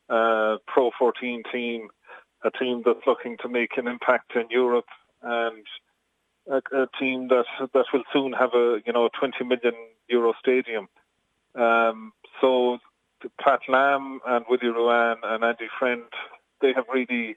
uh, 0.09 0.57
Pro 0.67 0.91
14 0.97 1.43
team, 1.51 1.89
a 2.43 2.51
team 2.51 2.83
that's 2.85 3.05
looking 3.07 3.37
to 3.41 3.49
make 3.49 3.77
an 3.77 3.87
impact 3.87 4.35
in 4.35 4.47
Europe 4.49 4.85
and 5.21 5.65
a, 6.47 6.57
a, 6.57 6.87
team 6.99 7.27
that 7.29 7.45
that 7.73 7.85
will 7.91 8.03
soon 8.13 8.31
have 8.33 8.53
a 8.53 8.79
you 8.85 8.93
know 8.93 9.05
a 9.05 9.09
20 9.09 9.43
million 9.43 9.73
euro 10.07 10.33
stadium. 10.39 10.87
Um, 11.55 12.13
so 12.39 12.77
Pat 13.39 13.61
Lam 13.67 14.19
and 14.27 14.45
Willie 14.49 14.73
Ruane 14.73 15.19
and 15.23 15.43
Andy 15.43 15.67
Friend, 15.79 16.03
they 16.61 16.73
have 16.73 16.85
really, 16.93 17.35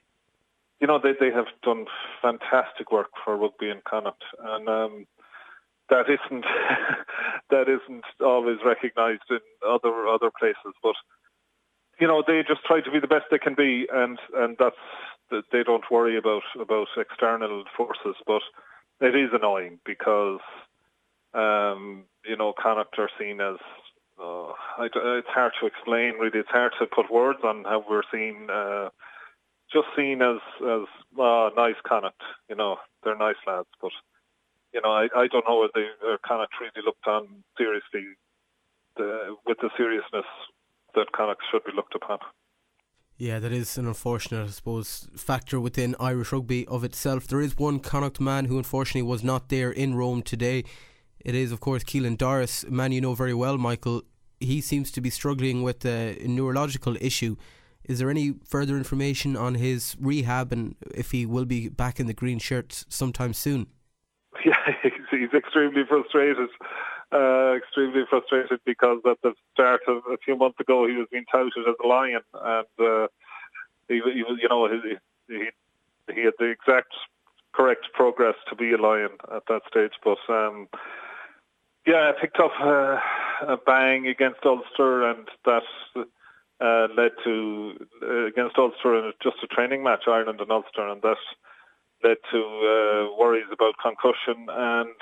you 0.79 0.87
know, 0.87 0.99
they 1.01 1.13
they 1.19 1.31
have 1.31 1.47
done 1.63 1.85
fantastic 2.21 2.91
work 2.91 3.09
for 3.23 3.35
rugby 3.35 3.69
in 3.69 3.81
Connacht, 3.87 4.23
and 4.43 4.67
um, 4.69 5.07
that 5.89 6.05
isn't 6.09 6.45
that 7.49 7.67
isn't 7.67 8.05
always 8.21 8.57
recognised 8.65 9.29
in 9.29 9.39
other 9.67 10.07
other 10.07 10.31
places, 10.37 10.73
but. 10.81 10.95
You 12.01 12.07
know, 12.07 12.23
they 12.25 12.43
just 12.47 12.63
try 12.63 12.79
to 12.79 12.91
be 12.91 13.01
the 13.01 13.07
best 13.07 13.25
they 13.29 13.39
can 13.39 13.55
be, 13.55 13.85
and 13.91 14.17
and 14.33 14.55
that's 14.57 14.77
they 15.51 15.63
don't 15.63 15.83
worry 15.91 16.17
about 16.17 16.43
about 16.57 16.87
external 16.95 17.65
forces. 17.75 18.15
But 18.25 18.41
it 19.01 19.15
is 19.17 19.31
annoying 19.33 19.79
because 19.85 20.39
um, 21.33 22.05
you 22.25 22.37
know 22.37 22.53
Connacht 22.57 22.97
are 22.99 23.09
seen 23.19 23.41
as 23.41 23.57
uh, 24.21 24.53
it's 24.79 25.27
hard 25.27 25.53
to 25.59 25.67
explain. 25.67 26.13
Really, 26.19 26.39
it's 26.39 26.49
hard 26.49 26.73
to 26.79 26.85
put 26.85 27.11
words 27.11 27.39
on 27.43 27.63
how 27.63 27.83
we're 27.89 28.03
seen. 28.11 28.47
Uh, 28.49 28.89
just 29.71 29.87
seen 29.95 30.21
as 30.21 30.39
as 30.61 30.87
uh, 31.19 31.49
nice 31.55 31.79
Connacht. 31.87 32.21
You 32.49 32.55
know, 32.55 32.77
they're 33.03 33.17
nice 33.17 33.35
lads, 33.47 33.67
but 33.81 33.91
you 34.73 34.81
know, 34.81 34.91
I, 34.91 35.07
I 35.15 35.27
don't 35.27 35.45
know 35.47 35.63
if 35.63 35.71
they 35.73 35.87
are 36.07 36.17
Connacht 36.25 36.53
really 36.59 36.85
looked 36.85 37.07
on 37.07 37.43
seriously 37.57 38.15
the, 38.97 39.35
with 39.45 39.57
the 39.61 39.69
seriousness 39.77 40.25
that 40.95 41.11
Connacht 41.11 41.41
should 41.51 41.63
be 41.63 41.71
looked 41.75 41.95
upon. 41.95 42.19
Yeah, 43.17 43.39
that 43.39 43.51
is 43.51 43.77
an 43.77 43.85
unfortunate, 43.85 44.45
I 44.45 44.49
suppose, 44.49 45.09
factor 45.15 45.59
within 45.59 45.95
Irish 45.99 46.31
rugby 46.31 46.65
of 46.67 46.83
itself. 46.83 47.27
There 47.27 47.41
is 47.41 47.57
one 47.57 47.79
Connacht 47.79 48.19
man 48.19 48.45
who 48.45 48.57
unfortunately 48.57 49.01
was 49.01 49.23
not 49.23 49.49
there 49.49 49.71
in 49.71 49.95
Rome 49.95 50.21
today. 50.21 50.63
It 51.19 51.35
is, 51.35 51.51
of 51.51 51.59
course, 51.59 51.83
Caelan 51.83 52.17
Doris, 52.17 52.63
a 52.63 52.71
man 52.71 52.93
you 52.93 53.01
know 53.01 53.15
very 53.15 53.33
well, 53.33 53.57
Michael. 53.57 54.03
He 54.39 54.61
seems 54.61 54.89
to 54.91 55.01
be 55.01 55.09
struggling 55.09 55.63
with 55.63 55.85
a 55.85 56.17
neurological 56.25 56.95
issue. 57.01 57.35
Is 57.89 57.99
there 57.99 58.09
any 58.09 58.35
further 58.45 58.77
information 58.77 59.35
on 59.35 59.55
his 59.55 59.97
rehab 59.99 60.53
and 60.53 60.75
if 60.93 61.11
he 61.11 61.25
will 61.25 61.45
be 61.45 61.67
back 61.69 61.99
in 61.99 62.05
the 62.05 62.13
green 62.13 62.39
shirt 62.39 62.85
sometime 62.87 63.33
soon? 63.33 63.67
Yeah, 64.45 64.53
he's 65.11 65.33
extremely 65.33 65.83
frustrated 65.89 66.49
uh, 67.11 67.53
extremely 67.57 68.03
frustrated 68.09 68.59
because 68.65 68.99
at 69.09 69.17
the 69.23 69.33
start 69.53 69.81
of 69.87 70.03
a 70.11 70.17
few 70.23 70.35
months 70.37 70.59
ago 70.59 70.87
he 70.87 70.93
was 70.93 71.07
being 71.11 71.25
touted 71.31 71.67
as 71.67 71.75
a 71.83 71.87
lion, 71.87 72.21
and 72.33 72.67
uh, 72.79 73.07
he, 73.87 73.95
he 74.05 74.23
you 74.41 74.47
know, 74.49 74.69
he, 74.69 74.95
he 75.27 75.49
he 76.13 76.21
had 76.21 76.33
the 76.39 76.45
exact 76.45 76.93
correct 77.53 77.87
progress 77.93 78.35
to 78.47 78.55
be 78.55 78.71
a 78.71 78.77
lion 78.77 79.11
at 79.35 79.43
that 79.47 79.61
stage, 79.69 79.93
but. 80.03 80.19
Um, 80.29 80.67
yeah, 81.87 82.11
I 82.15 82.21
picked 82.21 82.39
up 82.39 82.51
uh, 82.61 82.97
a 83.47 83.57
bang 83.65 84.05
against 84.05 84.45
Ulster, 84.45 85.09
and 85.09 85.27
that 85.45 85.63
uh, 86.61 86.87
led 86.95 87.11
to 87.23 87.73
uh, 88.03 88.25
against 88.25 88.57
Ulster 88.57 88.95
in 88.95 89.11
just 89.23 89.37
a 89.43 89.47
training 89.47 89.83
match, 89.83 90.03
Ireland 90.07 90.41
and 90.41 90.51
Ulster, 90.51 90.87
and 90.87 91.01
that 91.01 91.17
led 92.03 92.17
to 92.31 92.39
uh, 92.39 93.17
worries 93.17 93.49
about 93.51 93.75
concussion 93.81 94.47
and 94.49 94.95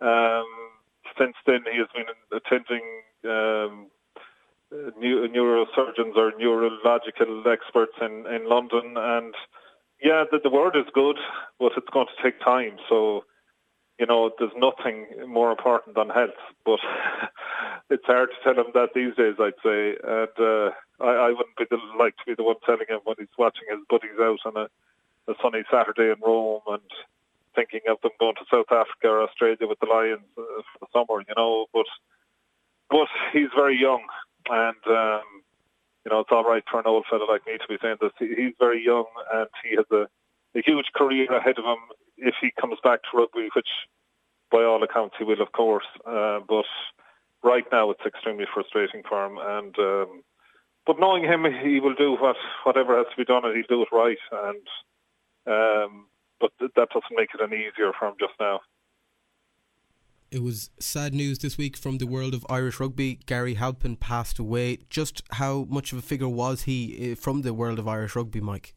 um, 0.00 0.44
since 1.18 1.36
then, 1.46 1.60
he 1.70 1.78
has 1.78 1.88
been 1.94 2.10
attending 2.32 2.84
um, 3.24 3.86
neurosurgeons 4.72 6.16
or 6.16 6.32
neurological 6.38 7.44
experts 7.46 7.94
in, 8.00 8.26
in 8.26 8.48
London. 8.48 8.94
And 8.96 9.34
yeah, 10.02 10.24
the, 10.30 10.38
the 10.42 10.50
word 10.50 10.76
is 10.76 10.86
good, 10.92 11.16
but 11.58 11.72
it's 11.76 11.88
going 11.92 12.06
to 12.06 12.22
take 12.22 12.40
time. 12.40 12.76
So, 12.88 13.24
you 13.98 14.06
know, 14.06 14.30
there's 14.38 14.52
nothing 14.56 15.06
more 15.26 15.50
important 15.50 15.96
than 15.96 16.10
health. 16.10 16.36
But 16.64 16.80
it's 17.90 18.04
hard 18.04 18.30
to 18.30 18.44
tell 18.44 18.64
him 18.64 18.72
that 18.74 18.90
these 18.94 19.14
days, 19.16 19.36
I'd 19.38 19.60
say. 19.64 19.96
And 20.02 20.36
uh, 20.38 20.70
I, 21.00 21.28
I 21.28 21.28
wouldn't 21.30 21.56
be 21.56 21.64
the, 21.70 21.78
like 21.98 22.16
to 22.16 22.26
be 22.26 22.34
the 22.34 22.44
one 22.44 22.56
telling 22.64 22.86
him 22.88 23.00
when 23.04 23.16
he's 23.18 23.32
watching 23.38 23.68
his 23.70 23.80
buddies 23.88 24.18
out 24.20 24.40
on 24.44 24.56
a, 24.56 24.68
a 25.30 25.34
sunny 25.42 25.64
Saturday 25.70 26.10
in 26.12 26.20
Rome 26.24 26.62
and 26.68 26.90
thinking 27.54 27.80
of 27.88 28.00
them 28.02 28.12
going 28.20 28.36
to 28.36 28.44
South 28.52 28.70
Africa 28.70 29.08
or 29.08 29.22
Australia 29.22 29.66
with 29.66 29.80
the 29.80 29.86
Lions 29.86 30.28
uh, 30.36 30.60
for 30.60 30.78
the 30.80 30.86
summer, 30.92 31.24
you 31.26 31.34
know. 31.36 31.66
But 31.72 31.86
but 32.90 33.08
he's 33.32 33.50
very 33.56 33.80
young, 33.80 34.04
and 34.48 34.82
um, 34.86 35.24
you 36.04 36.10
know 36.12 36.20
it's 36.20 36.30
all 36.30 36.44
right 36.44 36.62
for 36.70 36.78
an 36.78 36.86
old 36.86 37.06
fellow 37.10 37.26
like 37.26 37.46
me 37.46 37.56
to 37.58 37.68
be 37.68 37.78
saying 37.80 37.96
this. 38.00 38.12
He's 38.18 38.54
very 38.60 38.84
young, 38.84 39.06
and 39.32 39.48
he 39.64 39.76
has 39.76 39.86
a, 39.90 40.06
a 40.56 40.62
huge 40.64 40.86
career 40.94 41.26
ahead 41.30 41.58
of 41.58 41.64
him 41.64 41.82
if 42.16 42.34
he 42.40 42.50
comes 42.60 42.78
back 42.82 43.00
to 43.02 43.18
rugby, 43.18 43.48
which 43.54 43.68
by 44.50 44.62
all 44.62 44.82
accounts 44.82 45.16
he 45.18 45.24
will, 45.24 45.42
of 45.42 45.52
course. 45.52 45.84
Uh, 46.06 46.40
but 46.48 46.64
right 47.44 47.64
now 47.70 47.90
it's 47.90 48.06
extremely 48.06 48.46
frustrating 48.52 49.02
for 49.08 49.26
him, 49.26 49.38
and 49.40 49.78
um, 49.78 50.22
but 50.86 51.00
knowing 51.00 51.24
him, 51.24 51.44
he 51.62 51.80
will 51.80 51.94
do 51.94 52.16
what 52.18 52.36
whatever 52.64 52.96
has 52.96 53.06
to 53.10 53.16
be 53.16 53.24
done, 53.24 53.44
and 53.44 53.54
he'll 53.54 53.76
do 53.76 53.82
it 53.82 53.94
right. 53.94 54.18
And 54.32 54.66
um, 55.46 56.06
but 56.40 56.52
th- 56.58 56.70
that 56.76 56.88
doesn't 56.90 57.16
make 57.16 57.30
it 57.34 57.40
any 57.42 57.62
easier 57.62 57.92
for 57.98 58.08
him 58.08 58.14
just 58.18 58.34
now. 58.40 58.60
It 60.30 60.42
was 60.42 60.70
sad 60.80 61.14
news 61.14 61.38
this 61.38 61.56
week 61.56 61.76
from 61.76 61.98
the 61.98 62.06
world 62.06 62.34
of 62.34 62.44
Irish 62.50 62.80
rugby. 62.80 63.20
Gary 63.26 63.54
Halpin 63.54 63.96
passed 63.96 64.38
away. 64.38 64.78
Just 64.90 65.22
how 65.32 65.66
much 65.68 65.92
of 65.92 65.98
a 65.98 66.02
figure 66.02 66.28
was 66.28 66.62
he 66.62 67.12
eh, 67.12 67.14
from 67.14 67.42
the 67.42 67.54
world 67.54 67.78
of 67.78 67.86
Irish 67.86 68.16
rugby, 68.16 68.40
Mike? 68.40 68.75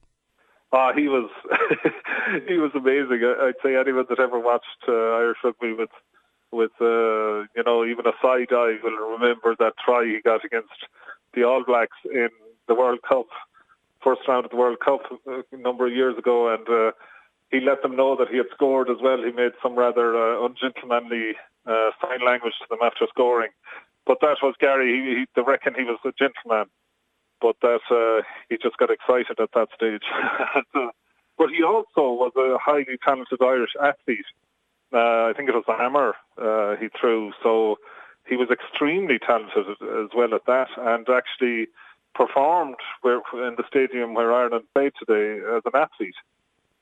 Ah, 0.72 0.94
he 0.94 1.08
was 1.08 1.30
he 2.48 2.58
was 2.58 2.72
amazing. 2.76 3.22
I'd 3.24 3.58
say 3.64 3.76
anyone 3.76 4.06
that 4.10 4.20
ever 4.20 4.40
watched 4.40 4.84
uh, 4.88 4.92
Irish 5.18 5.40
rugby 5.44 5.74
with 5.74 5.90
with 6.52 6.72
uh, 6.80 7.46
you 7.56 7.64
know 7.66 7.86
even 7.86 8.06
a 8.06 8.14
side 8.22 8.52
eye 8.52 8.78
will 8.84 9.18
remember 9.18 9.56
that 9.60 9.74
try 9.84 10.06
he 10.06 10.22
got 10.24 10.46
against 10.46 10.78
the 11.34 11.44
All 11.44 11.64
Blacks 11.66 11.98
in 12.06 12.30
the 12.68 12.76
World 12.76 13.00
Cup, 13.08 13.28
first 14.04 14.22
round 14.28 14.46
of 14.46 14.52
the 14.52 14.58
World 14.58 14.80
Cup 14.84 15.02
uh, 15.28 15.42
a 15.52 15.58
number 15.58 15.88
of 15.88 15.94
years 15.94 16.18
ago, 16.18 16.54
and 16.54 16.68
uh, 16.70 16.92
he 17.52 17.60
let 17.60 17.82
them 17.82 17.96
know 17.96 18.16
that 18.16 18.30
he 18.30 18.38
had 18.38 18.46
scored 18.54 18.90
as 18.90 18.98
well. 19.02 19.18
He 19.24 19.32
made 19.32 19.54
some 19.62 19.76
rather 19.76 20.16
uh, 20.16 20.46
ungentlemanly 20.46 21.34
uh, 21.66 21.90
sign 22.02 22.26
language 22.26 22.54
to 22.62 22.68
them 22.70 22.80
after 22.84 23.08
scoring. 23.10 23.50
But 24.06 24.20
that 24.22 24.38
was 24.42 24.56
Gary. 24.60 24.94
He, 24.94 25.20
he, 25.20 25.26
they 25.36 25.42
reckon 25.42 25.74
he 25.76 25.84
was 25.84 26.00
a 26.06 26.12
gentleman, 26.18 26.68
but 27.42 27.56
that 27.62 27.82
uh, 27.90 28.24
he 28.50 28.58
just 28.58 28.78
got 28.78 28.92
excited 28.92 29.40
at 29.40 29.50
that 29.54 29.70
stage. 29.76 30.04
but 31.38 31.50
he 31.50 31.64
also 31.64 32.12
was 32.14 32.32
a 32.36 32.58
highly 32.60 32.98
talented 33.04 33.42
Irish 33.42 33.72
athlete. 33.82 34.26
Uh, 34.92 35.30
I 35.30 35.34
think 35.36 35.50
it 35.50 35.56
was 35.56 35.66
a 35.68 35.78
hammer 35.78 36.16
uh, 36.38 36.76
he 36.78 36.90
threw. 37.00 37.32
So 37.44 37.78
he 38.28 38.36
was 38.36 38.50
extremely 38.50 39.20
talented 39.20 39.66
as 39.82 40.10
well 40.16 40.34
at 40.34 40.46
that, 40.46 40.70
and 40.78 41.08
actually 41.10 41.68
performed 42.16 42.78
where, 43.02 43.22
in 43.34 43.56
the 43.56 43.64
stadium 43.68 44.14
where 44.14 44.34
Ireland 44.34 44.66
played 44.74 44.94
today 45.00 45.40
as 45.56 45.62
an 45.66 45.80
athlete. 45.80 46.16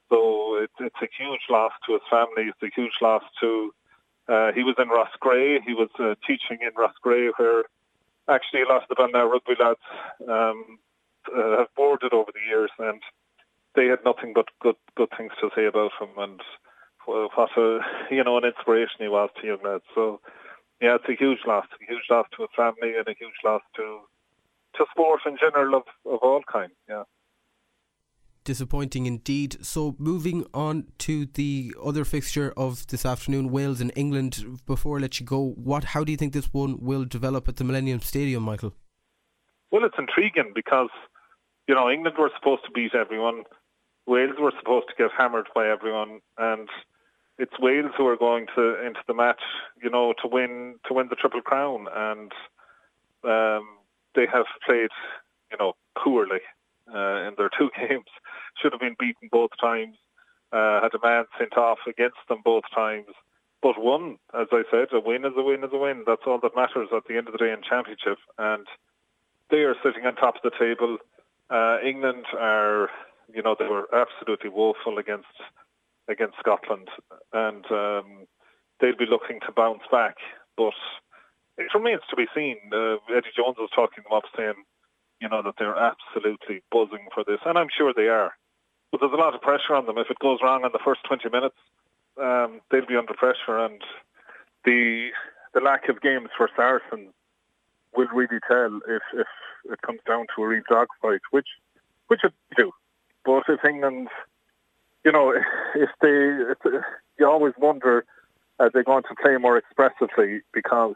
So 0.10 0.56
it, 0.56 0.72
it's 0.80 1.02
a 1.02 1.08
huge 1.18 1.42
loss 1.50 1.74
to 1.86 1.94
his 1.94 2.02
family. 2.10 2.50
It's 2.50 2.64
a 2.64 2.74
huge 2.74 2.98
loss 3.02 3.24
to. 3.42 3.74
Uh, 4.28 4.52
he 4.52 4.64
was 4.64 4.76
in 4.78 4.90
Roscrea. 4.90 5.60
He 5.66 5.74
was 5.74 5.90
uh, 6.00 6.16
teaching 6.26 6.60
in 6.62 6.72
Roscrea, 6.76 7.32
where 7.38 7.64
actually 8.30 8.62
a 8.62 8.70
lot 8.70 8.84
of 8.84 8.90
the 8.90 8.96
Ballina 8.96 9.26
rugby 9.26 9.56
lads 9.60 9.80
um, 10.28 10.80
uh, 11.36 11.60
have 11.60 11.76
boarded 11.76 12.14
over 12.14 12.32
the 12.34 12.48
years, 12.48 12.72
and 12.80 13.02
they 13.76 13.88
had 13.88 14.04
nothing 14.06 14.34
but 14.34 14.48
good 14.62 14.76
good 14.96 15.10
things 15.18 15.32
to 15.40 15.50
say 15.56 15.66
about 15.66 15.92
him, 16.00 16.10
and 16.18 16.42
what 17.06 17.58
a 17.58 17.80
you 18.12 18.24
know 18.24 18.38
an 18.38 18.46
inspiration 18.46 19.00
he 19.00 19.08
was 19.08 19.30
to 19.40 19.48
young 19.48 19.64
lads. 19.64 19.84
So 19.96 20.20
yeah, 20.82 20.96
it's 20.96 21.10
a 21.10 21.16
huge 21.24 21.40
loss, 21.48 21.66
a 21.74 21.86
huge 21.92 22.06
loss 22.10 22.28
to 22.38 22.44
a 22.44 22.48
family 22.56 22.96
and 22.98 23.08
a 23.08 23.16
huge 23.18 23.40
loss 23.44 23.62
to 23.76 24.02
to 24.76 24.86
sport 24.92 25.22
in 25.26 25.38
general 25.38 25.76
of, 25.76 25.84
of 26.06 26.20
all 26.22 26.42
kind. 26.52 26.72
Yeah. 26.88 27.04
Disappointing 28.48 29.08
indeed. 29.08 29.58
So, 29.66 29.94
moving 30.00 30.46
on 30.54 30.86
to 31.00 31.26
the 31.26 31.76
other 31.84 32.06
fixture 32.06 32.54
of 32.56 32.88
this 32.88 33.06
afternoon, 33.06 33.52
Wales 33.52 33.82
and 33.82 33.92
England. 33.94 34.62
Before 34.66 34.98
I 34.98 35.02
let 35.02 35.20
you 35.20 35.26
go, 35.26 35.50
what? 35.58 35.84
How 35.84 36.06
do 36.06 36.14
you 36.14 36.18
think 36.18 36.32
this 36.32 36.54
one 36.54 36.80
will 36.80 37.04
develop 37.04 37.50
at 37.50 37.58
the 37.58 37.66
Millennium 37.66 38.00
Stadium, 38.00 38.44
Michael? 38.44 38.74
Well, 39.70 39.84
it's 39.84 39.98
intriguing 40.00 40.54
because 40.56 40.88
you 41.68 41.76
know 41.76 41.90
England 41.90 42.16
were 42.18 42.32
supposed 42.40 42.64
to 42.64 42.72
beat 42.72 42.96
everyone, 42.96 43.44
Wales 44.06 44.38
were 44.40 44.54
supposed 44.58 44.88
to 44.88 44.96
get 44.98 45.12
hammered 45.12 45.50
by 45.54 45.68
everyone, 45.68 46.22
and 46.38 46.70
it's 47.38 47.60
Wales 47.60 47.92
who 47.98 48.08
are 48.08 48.16
going 48.16 48.46
to 48.56 48.82
into 48.82 49.02
the 49.10 49.14
match, 49.14 49.42
you 49.84 49.90
know, 49.90 50.14
to 50.22 50.28
win 50.30 50.76
to 50.88 50.94
win 50.94 51.10
the 51.10 51.18
triple 51.18 51.42
crown, 51.42 51.88
and 51.94 52.32
um, 53.26 53.68
they 54.16 54.26
have 54.32 54.46
played, 54.66 54.92
you 55.52 55.58
know, 55.60 55.74
poorly 56.02 56.40
uh, 56.94 57.28
in 57.28 57.34
their 57.38 57.50
two 57.58 57.70
games. 57.78 58.10
Should 58.62 58.74
have 58.74 58.82
been 58.82 58.96
beaten 59.00 59.30
both 59.32 59.52
times. 59.60 59.98
Uh, 60.52 60.82
had 60.82 60.94
a 60.96 61.06
man 61.06 61.26
sent 61.38 61.58
off 61.58 61.80
against 61.88 62.24
them 62.30 62.40
both 62.44 62.64
times, 62.74 63.12
but 63.62 63.76
won. 63.78 64.18
As 64.34 64.48
I 64.52 64.64
said, 64.72 64.88
a 64.94 65.00
win 65.00 65.26
is 65.26 65.34
a 65.36 65.44
win 65.44 65.64
is 65.64 65.72
a 65.74 65.78
win. 65.78 66.04
That's 66.08 66.22
all 66.26 66.40
that 66.42 66.56
matters 66.56 66.90
at 66.96 67.04
the 67.08 67.18
end 67.18 67.28
of 67.28 67.34
the 67.34 67.40
day 67.40 67.52
in 67.52 67.62
championship, 67.68 68.18
and 68.38 68.66
they 69.50 69.64
are 69.64 69.76
sitting 69.84 70.06
on 70.06 70.16
top 70.16 70.36
of 70.36 70.42
the 70.44 70.58
table. 70.58 70.98
Uh, 71.50 71.78
England 71.86 72.26
are, 72.38 72.90
you 73.34 73.42
know, 73.42 73.56
they 73.58 73.68
were 73.68 73.88
absolutely 73.94 74.50
woeful 74.50 74.98
against 74.98 75.28
against 76.08 76.40
Scotland, 76.40 76.88
and 77.34 77.66
um, 77.70 78.28
they'll 78.80 78.96
be 78.98 79.06
looking 79.10 79.40
to 79.46 79.52
bounce 79.52 79.84
back. 79.92 80.16
But 80.56 80.74
it 81.58 81.74
remains 81.74 82.02
to 82.10 82.16
be 82.16 82.28
seen. 82.34 82.58
Uh, 82.72 82.98
Eddie 83.12 83.36
Jones 83.36 83.58
was 83.60 83.70
talking 83.76 84.04
them 84.04 84.16
up, 84.16 84.24
saying, 84.36 84.64
you 85.22 85.30
know, 85.30 85.42
that 85.42 85.56
they're 85.58 85.76
absolutely 85.76 86.62
buzzing 86.72 87.08
for 87.14 87.24
this, 87.24 87.40
and 87.46 87.58
I'm 87.58 87.70
sure 87.76 87.94
they 87.94 88.08
are. 88.08 88.32
But 88.92 89.02
there's 89.02 89.14
a 89.14 89.18
lot 89.18 89.36
of 89.36 89.42
pressure 89.42 89.76
on 89.76 89.86
them. 89.86 89.98
If 89.98 90.10
it 90.10 90.20
goes 90.20 90.40
wrong 90.42 90.64
in 90.64 90.72
the 90.72 90.80
first 90.84 91.02
20 91.06 91.30
minutes, 91.30 91.58
um, 92.22 92.62
they'll 92.72 92.86
be 92.86 92.96
under 92.96 93.14
pressure, 93.14 93.58
and 93.60 93.82
the 94.66 95.10
the 95.54 95.62
lack 95.62 95.90
of 95.90 96.02
games 96.02 96.30
for 96.38 96.50
Saracens 96.56 97.14
will 97.96 98.08
really 98.14 98.40
tell 98.48 98.80
if, 98.88 99.02
if 99.14 99.28
it 99.72 99.82
comes 99.82 100.00
down 100.08 100.28
to 100.36 100.44
a 100.44 100.48
real 100.48 100.64
dogfight, 100.70 101.22
which 101.32 101.48
which 102.08 102.24
it 102.24 102.34
do. 102.56 102.72
But 103.26 103.44
if 103.50 103.64
England 103.66 104.10
you 105.08 105.14
know, 105.14 105.34
if 105.76 105.90
they, 106.02 106.52
if, 106.52 106.84
you 107.18 107.26
always 107.26 107.54
wonder, 107.58 108.06
are 108.60 108.70
they 108.74 108.84
going 108.84 109.04
to 109.04 109.16
play 109.22 109.38
more 109.38 109.58
expressively? 109.58 110.42
Because 110.54 110.96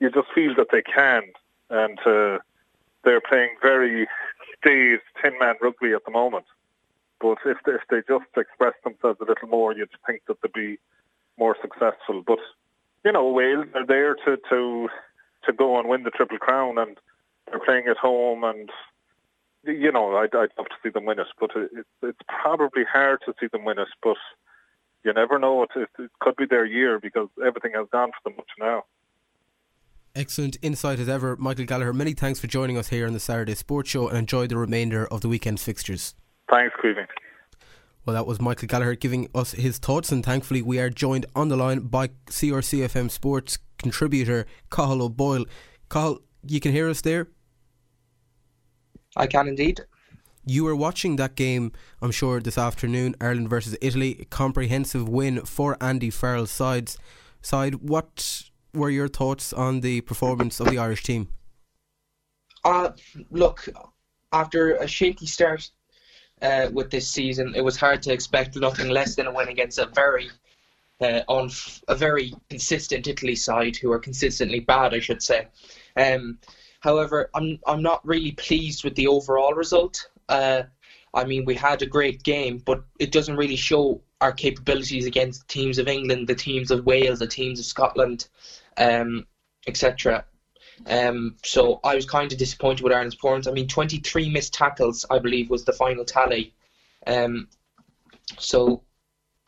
you 0.00 0.10
just 0.10 0.28
feel 0.34 0.54
that 0.56 0.68
they 0.72 0.82
can, 0.82 1.22
and 1.68 1.98
uh, 2.06 2.38
they're 3.04 3.20
playing 3.20 3.56
very 3.62 4.06
staid 4.58 5.00
ten-man 5.20 5.54
rugby 5.60 5.92
at 5.92 6.04
the 6.04 6.10
moment. 6.10 6.46
But 7.20 7.38
if 7.46 7.58
they, 7.64 7.72
if 7.72 7.82
they 7.90 8.02
just 8.06 8.30
express 8.36 8.74
themselves 8.82 9.20
a 9.20 9.24
little 9.24 9.48
more, 9.48 9.72
you'd 9.72 9.88
think 10.06 10.22
that 10.26 10.36
they'd 10.42 10.52
be 10.52 10.78
more 11.38 11.56
successful. 11.60 12.22
But 12.26 12.38
you 13.04 13.12
know, 13.12 13.28
Wales 13.30 13.66
are 13.74 13.86
there 13.86 14.14
to 14.14 14.36
to 14.50 14.88
to 15.46 15.52
go 15.52 15.78
and 15.78 15.88
win 15.88 16.02
the 16.02 16.10
triple 16.10 16.38
crown, 16.38 16.78
and 16.78 16.98
they're 17.46 17.60
playing 17.60 17.86
at 17.88 17.96
home, 17.96 18.44
and 18.44 18.70
you 19.64 19.92
know, 19.92 20.16
I'd, 20.16 20.34
I'd 20.34 20.50
love 20.58 20.68
to 20.68 20.76
see 20.82 20.90
them 20.90 21.04
win 21.04 21.18
it, 21.18 21.26
but 21.40 21.50
it, 21.56 21.86
it's 22.02 22.18
probably 22.28 22.84
hard 22.84 23.20
to 23.26 23.34
see 23.40 23.46
them 23.46 23.64
win 23.64 23.78
it. 23.78 23.88
But 24.02 24.16
you 25.04 25.12
never 25.12 25.38
know; 25.38 25.62
it, 25.62 25.70
it, 25.76 25.88
it 25.98 26.10
could 26.20 26.36
be 26.36 26.46
their 26.46 26.64
year 26.64 26.98
because 26.98 27.28
everything 27.44 27.72
has 27.74 27.86
gone 27.90 28.10
for 28.10 28.28
them 28.28 28.36
much 28.36 28.50
now. 28.58 28.84
Excellent 30.16 30.56
insight 30.62 31.00
as 31.00 31.08
ever, 31.08 31.36
Michael 31.36 31.64
Gallagher. 31.64 31.92
Many 31.92 32.12
thanks 32.12 32.38
for 32.38 32.46
joining 32.46 32.78
us 32.78 32.86
here 32.86 33.04
on 33.04 33.14
the 33.14 33.18
Saturday 33.18 33.56
Sports 33.56 33.90
Show, 33.90 34.06
and 34.06 34.16
enjoy 34.16 34.46
the 34.46 34.56
remainder 34.56 35.08
of 35.08 35.22
the 35.22 35.28
weekend's 35.28 35.64
fixtures. 35.64 36.14
Thanks, 36.48 36.72
Cleveland. 36.80 37.08
Well, 38.06 38.14
that 38.14 38.24
was 38.24 38.40
Michael 38.40 38.68
Gallagher 38.68 38.94
giving 38.94 39.28
us 39.34 39.52
his 39.52 39.78
thoughts, 39.78 40.12
and 40.12 40.24
thankfully 40.24 40.62
we 40.62 40.78
are 40.78 40.88
joined 40.88 41.26
on 41.34 41.48
the 41.48 41.56
line 41.56 41.80
by 41.80 42.10
CRCFM 42.26 43.10
Sports 43.10 43.58
contributor 43.76 44.46
Cathal 44.70 45.02
O'Boyle. 45.02 45.46
Cathal, 45.90 46.20
you 46.46 46.60
can 46.60 46.70
hear 46.70 46.88
us 46.88 47.00
there? 47.00 47.26
I 49.16 49.26
can 49.26 49.48
indeed. 49.48 49.80
You 50.46 50.62
were 50.62 50.76
watching 50.76 51.16
that 51.16 51.34
game, 51.34 51.72
I'm 52.00 52.12
sure, 52.12 52.38
this 52.38 52.56
afternoon, 52.56 53.16
Ireland 53.20 53.50
versus 53.50 53.76
Italy. 53.82 54.18
A 54.20 54.26
comprehensive 54.26 55.08
win 55.08 55.44
for 55.44 55.76
Andy 55.80 56.10
Farrell's 56.10 56.52
sides. 56.52 56.98
Side, 57.42 57.76
what 57.76 58.44
were 58.74 58.90
your 58.90 59.08
thoughts 59.08 59.52
on 59.52 59.80
the 59.80 60.00
performance 60.02 60.60
of 60.60 60.70
the 60.70 60.78
Irish 60.78 61.02
team? 61.02 61.28
Uh, 62.64 62.90
look, 63.30 63.68
after 64.32 64.76
a 64.76 64.86
shaky 64.86 65.26
start 65.26 65.70
uh, 66.42 66.68
with 66.72 66.90
this 66.90 67.08
season, 67.08 67.54
it 67.54 67.62
was 67.62 67.76
hard 67.76 68.02
to 68.02 68.12
expect 68.12 68.56
nothing 68.56 68.88
less 68.88 69.14
than 69.14 69.26
a 69.26 69.32
win 69.32 69.48
against 69.48 69.78
a 69.78 69.86
very 69.86 70.30
uh, 71.00 71.22
on 71.28 71.50
a 71.88 71.94
very 71.94 72.32
consistent 72.48 73.06
Italy 73.06 73.34
side 73.34 73.76
who 73.76 73.90
are 73.92 73.98
consistently 73.98 74.60
bad, 74.60 74.94
I 74.94 75.00
should 75.00 75.22
say. 75.22 75.48
Um, 75.96 76.38
However, 76.84 77.30
I'm 77.34 77.58
I'm 77.66 77.80
not 77.80 78.06
really 78.06 78.32
pleased 78.32 78.84
with 78.84 78.94
the 78.94 79.06
overall 79.06 79.54
result. 79.54 80.06
Uh, 80.28 80.64
I 81.14 81.24
mean, 81.24 81.46
we 81.46 81.54
had 81.54 81.80
a 81.80 81.86
great 81.86 82.22
game, 82.22 82.58
but 82.58 82.84
it 82.98 83.10
doesn't 83.10 83.38
really 83.38 83.56
show 83.56 84.02
our 84.20 84.32
capabilities 84.32 85.06
against 85.06 85.48
teams 85.48 85.78
of 85.78 85.88
England, 85.88 86.28
the 86.28 86.34
teams 86.34 86.70
of 86.70 86.84
Wales, 86.84 87.20
the 87.20 87.26
teams 87.26 87.58
of 87.58 87.64
Scotland, 87.64 88.28
um, 88.76 89.26
etc. 89.66 90.24
Um, 90.86 91.36
so 91.44 91.80
I 91.84 91.94
was 91.94 92.06
kind 92.06 92.32
of 92.32 92.38
disappointed 92.38 92.82
with 92.82 92.92
Ireland's 92.92 93.14
performance. 93.14 93.46
I 93.46 93.52
mean, 93.52 93.68
23 93.68 94.28
missed 94.30 94.54
tackles, 94.54 95.06
I 95.10 95.18
believe, 95.18 95.50
was 95.50 95.64
the 95.64 95.72
final 95.72 96.04
tally. 96.04 96.52
Um, 97.06 97.48
so 98.38 98.82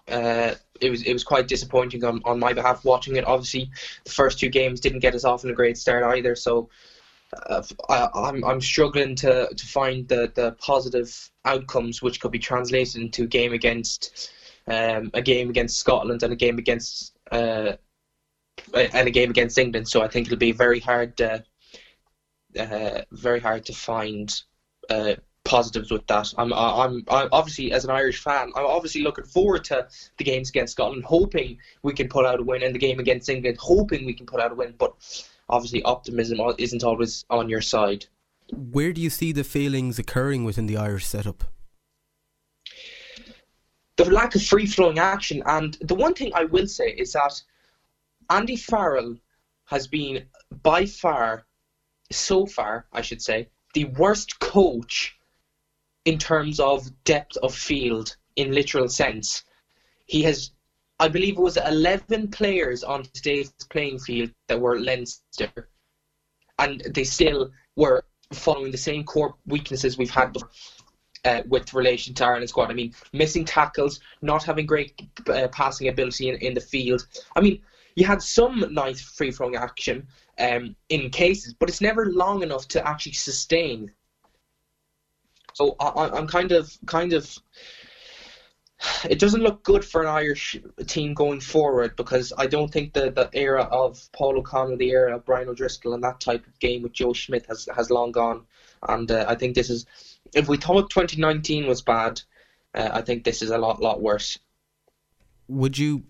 uh, 0.09 0.55
it 0.81 0.91
was 0.91 1.03
it 1.03 1.12
was 1.12 1.25
quite 1.25 1.49
disappointing 1.49 2.05
on, 2.05 2.23
on 2.25 2.39
my 2.39 2.53
behalf 2.53 2.85
watching 2.85 3.17
it. 3.17 3.27
Obviously, 3.27 3.71
the 4.05 4.11
first 4.11 4.39
two 4.39 4.49
games 4.49 4.81
didn't 4.81 5.01
get 5.01 5.15
us 5.15 5.25
off 5.25 5.45
in 5.45 5.51
a 5.51 5.55
great 5.55 5.79
start 5.79 6.05
either. 6.17 6.37
So 6.37 6.69
uh, 7.49 7.62
I, 7.89 8.09
I'm 8.15 8.45
I'm 8.45 8.61
struggling 8.61 9.15
to, 9.17 9.49
to 9.55 9.67
find 9.67 10.07
the, 10.09 10.31
the 10.35 10.53
positive 10.53 11.31
outcomes 11.45 12.03
which 12.03 12.21
could 12.21 12.33
be 12.33 12.39
translated 12.39 13.03
into 13.03 13.25
a 13.25 13.27
game 13.27 13.53
against 13.53 14.31
um, 14.69 15.11
a 15.15 15.23
game 15.23 15.51
against 15.51 15.79
Scotland 15.79 16.23
and 16.23 16.33
a 16.33 16.37
game 16.37 16.59
against 16.59 17.17
uh, 17.33 17.73
and 18.75 19.09
a 19.09 19.11
game 19.11 19.31
against 19.31 19.59
England. 19.59 19.88
So 19.88 20.03
I 20.03 20.09
think 20.09 20.27
it'll 20.27 20.38
be 20.38 20.53
very 20.53 20.81
hard 20.81 21.21
uh, 22.59 23.03
very 23.12 23.40
hard 23.40 23.64
to 23.66 23.73
find 23.73 24.42
uh, 24.90 25.14
positives 25.45 25.90
with 25.90 26.07
that. 26.09 26.33
I'm, 26.37 26.53
I'm, 26.53 27.05
I'm 27.09 27.29
obviously 27.33 27.73
as 27.73 27.85
an 27.85 27.90
Irish 27.90 28.21
fan, 28.21 28.51
I'm 28.57 28.66
obviously 28.66 29.03
looking 29.03 29.25
forward 29.25 29.64
to 29.64 29.87
the 30.19 30.25
games 30.25 30.49
against 30.51 30.73
Scotland, 30.73 31.05
hoping 31.05 31.59
we 31.83 31.92
can 31.92 32.09
pull 32.09 32.27
out 32.27 32.40
a 32.40 32.42
win, 32.42 32.62
and 32.62 32.75
the 32.75 32.79
game 32.79 32.99
against 32.99 33.29
England, 33.29 33.59
hoping 33.61 34.05
we 34.05 34.14
can 34.14 34.27
pull 34.27 34.40
out 34.40 34.53
a 34.53 34.55
win. 34.55 34.75
But 34.79 34.95
obviously 35.49 35.83
optimism 35.85 36.40
isn't 36.59 36.85
always 36.85 37.25
on 37.31 37.49
your 37.49 37.61
side. 37.61 38.07
Where 38.53 38.92
do 38.92 39.01
you 39.01 39.11
see 39.11 39.33
the 39.33 39.45
failings 39.45 39.99
occurring 39.99 40.45
within 40.45 40.66
the 40.66 40.77
Irish 40.77 41.07
setup? 41.07 41.45
The 43.97 44.11
lack 44.11 44.35
of 44.35 44.42
free 44.42 44.66
flowing 44.66 44.99
action, 44.99 45.42
and 45.47 45.77
the 45.81 45.95
one 45.95 46.14
thing 46.14 46.31
I 46.35 46.45
will 46.45 46.66
say 46.66 46.90
is 46.90 47.12
that 47.12 47.40
Andy 48.31 48.57
Farrell 48.57 49.17
has 49.67 49.87
been 49.87 50.27
by 50.62 50.87
far, 50.87 51.47
so 52.11 52.47
far, 52.47 52.87
I 52.93 53.03
should 53.03 53.23
say, 53.23 53.49
the 53.75 53.87
worst 53.87 54.39
coach 54.39 55.17
in 56.05 56.19
terms 56.19 56.61
of 56.61 56.89
depth 57.05 57.37
of 57.39 57.55
field 57.55 58.17
in 58.37 58.53
literal 58.53 58.89
sense. 58.89 59.45
He 60.07 60.23
has 60.23 60.53
I 60.99 61.09
believe 61.09 61.37
it 61.37 61.43
was 61.43 61.59
11 61.59 62.29
players 62.31 62.83
on 62.83 63.03
today's 63.03 63.53
playing 63.69 63.99
field 63.99 64.31
that 64.49 64.59
were 64.59 64.81
Leinster, 64.81 65.69
and 66.59 66.81
they 66.95 67.05
still 67.05 67.51
were 67.77 68.03
following 68.33 68.71
the 68.71 68.79
same 68.79 69.05
core 69.05 69.35
weaknesses 69.47 69.99
we've 69.99 70.11
had 70.11 70.33
before. 70.33 70.51
Uh, 71.25 71.43
with 71.49 71.75
relation 71.75 72.15
to 72.15 72.25
Ireland 72.25 72.49
squad, 72.49 72.71
I 72.71 72.75
mean, 72.75 72.95
missing 73.12 73.45
tackles, 73.45 73.99
not 74.23 74.45
having 74.45 74.65
great 74.65 75.03
uh, 75.29 75.49
passing 75.49 75.89
ability 75.89 76.29
in, 76.29 76.37
in 76.37 76.55
the 76.55 76.61
field. 76.61 77.05
I 77.35 77.41
mean, 77.41 77.61
you 77.97 78.05
had 78.05 78.23
some 78.23 78.65
nice 78.73 79.01
free 79.01 79.31
flowing 79.31 79.57
action 79.57 80.07
um, 80.39 80.77
in 80.91 81.11
cases, 81.11 81.55
but 81.55 81.69
it's 81.69 81.81
never 81.81 82.13
long 82.13 82.43
enough 82.43 82.69
to 82.69 82.87
actually 82.87 83.13
sustain. 83.13 83.91
So 85.55 85.75
I, 85.81 86.17
am 86.17 86.27
kind 86.27 86.53
of 86.53 86.71
kind 86.85 87.15
of 87.15 87.35
it 89.09 89.19
doesn't 89.19 89.43
look 89.43 89.63
good 89.63 89.83
for 89.83 90.03
an 90.03 90.09
Irish 90.09 90.57
team 90.87 91.15
going 91.15 91.41
forward 91.41 91.97
because 91.97 92.35
I 92.37 92.47
don't 92.47 92.71
think 92.71 92.93
the, 92.93 93.11
the 93.11 93.31
era 93.33 93.63
of 93.63 94.07
Paul 94.13 94.39
O'Connell, 94.39 94.77
the 94.77 94.91
era 94.91 95.17
of 95.17 95.25
Brian 95.25 95.49
O'Driscoll, 95.49 95.95
and 95.95 96.05
that 96.05 96.21
type 96.21 96.47
of 96.47 96.59
game 96.59 96.83
with 96.83 96.93
Joe 96.93 97.15
Schmidt 97.15 97.47
has 97.47 97.67
has 97.75 97.91
long 97.91 98.13
gone. 98.13 98.45
And 98.87 99.11
uh, 99.11 99.25
I 99.27 99.35
think 99.35 99.55
this 99.55 99.71
is, 99.71 99.87
if 100.35 100.49
we 100.49 100.59
thought 100.59 100.91
2019 100.91 101.67
was 101.67 101.81
bad, 101.81 102.21
uh, 102.75 102.91
I 102.93 103.01
think 103.01 103.25
this 103.25 103.41
is 103.41 103.49
a 103.49 103.57
lot 103.57 103.81
lot 103.81 104.03
worse. 104.03 104.39
Would 105.49 105.79
you 105.79 106.05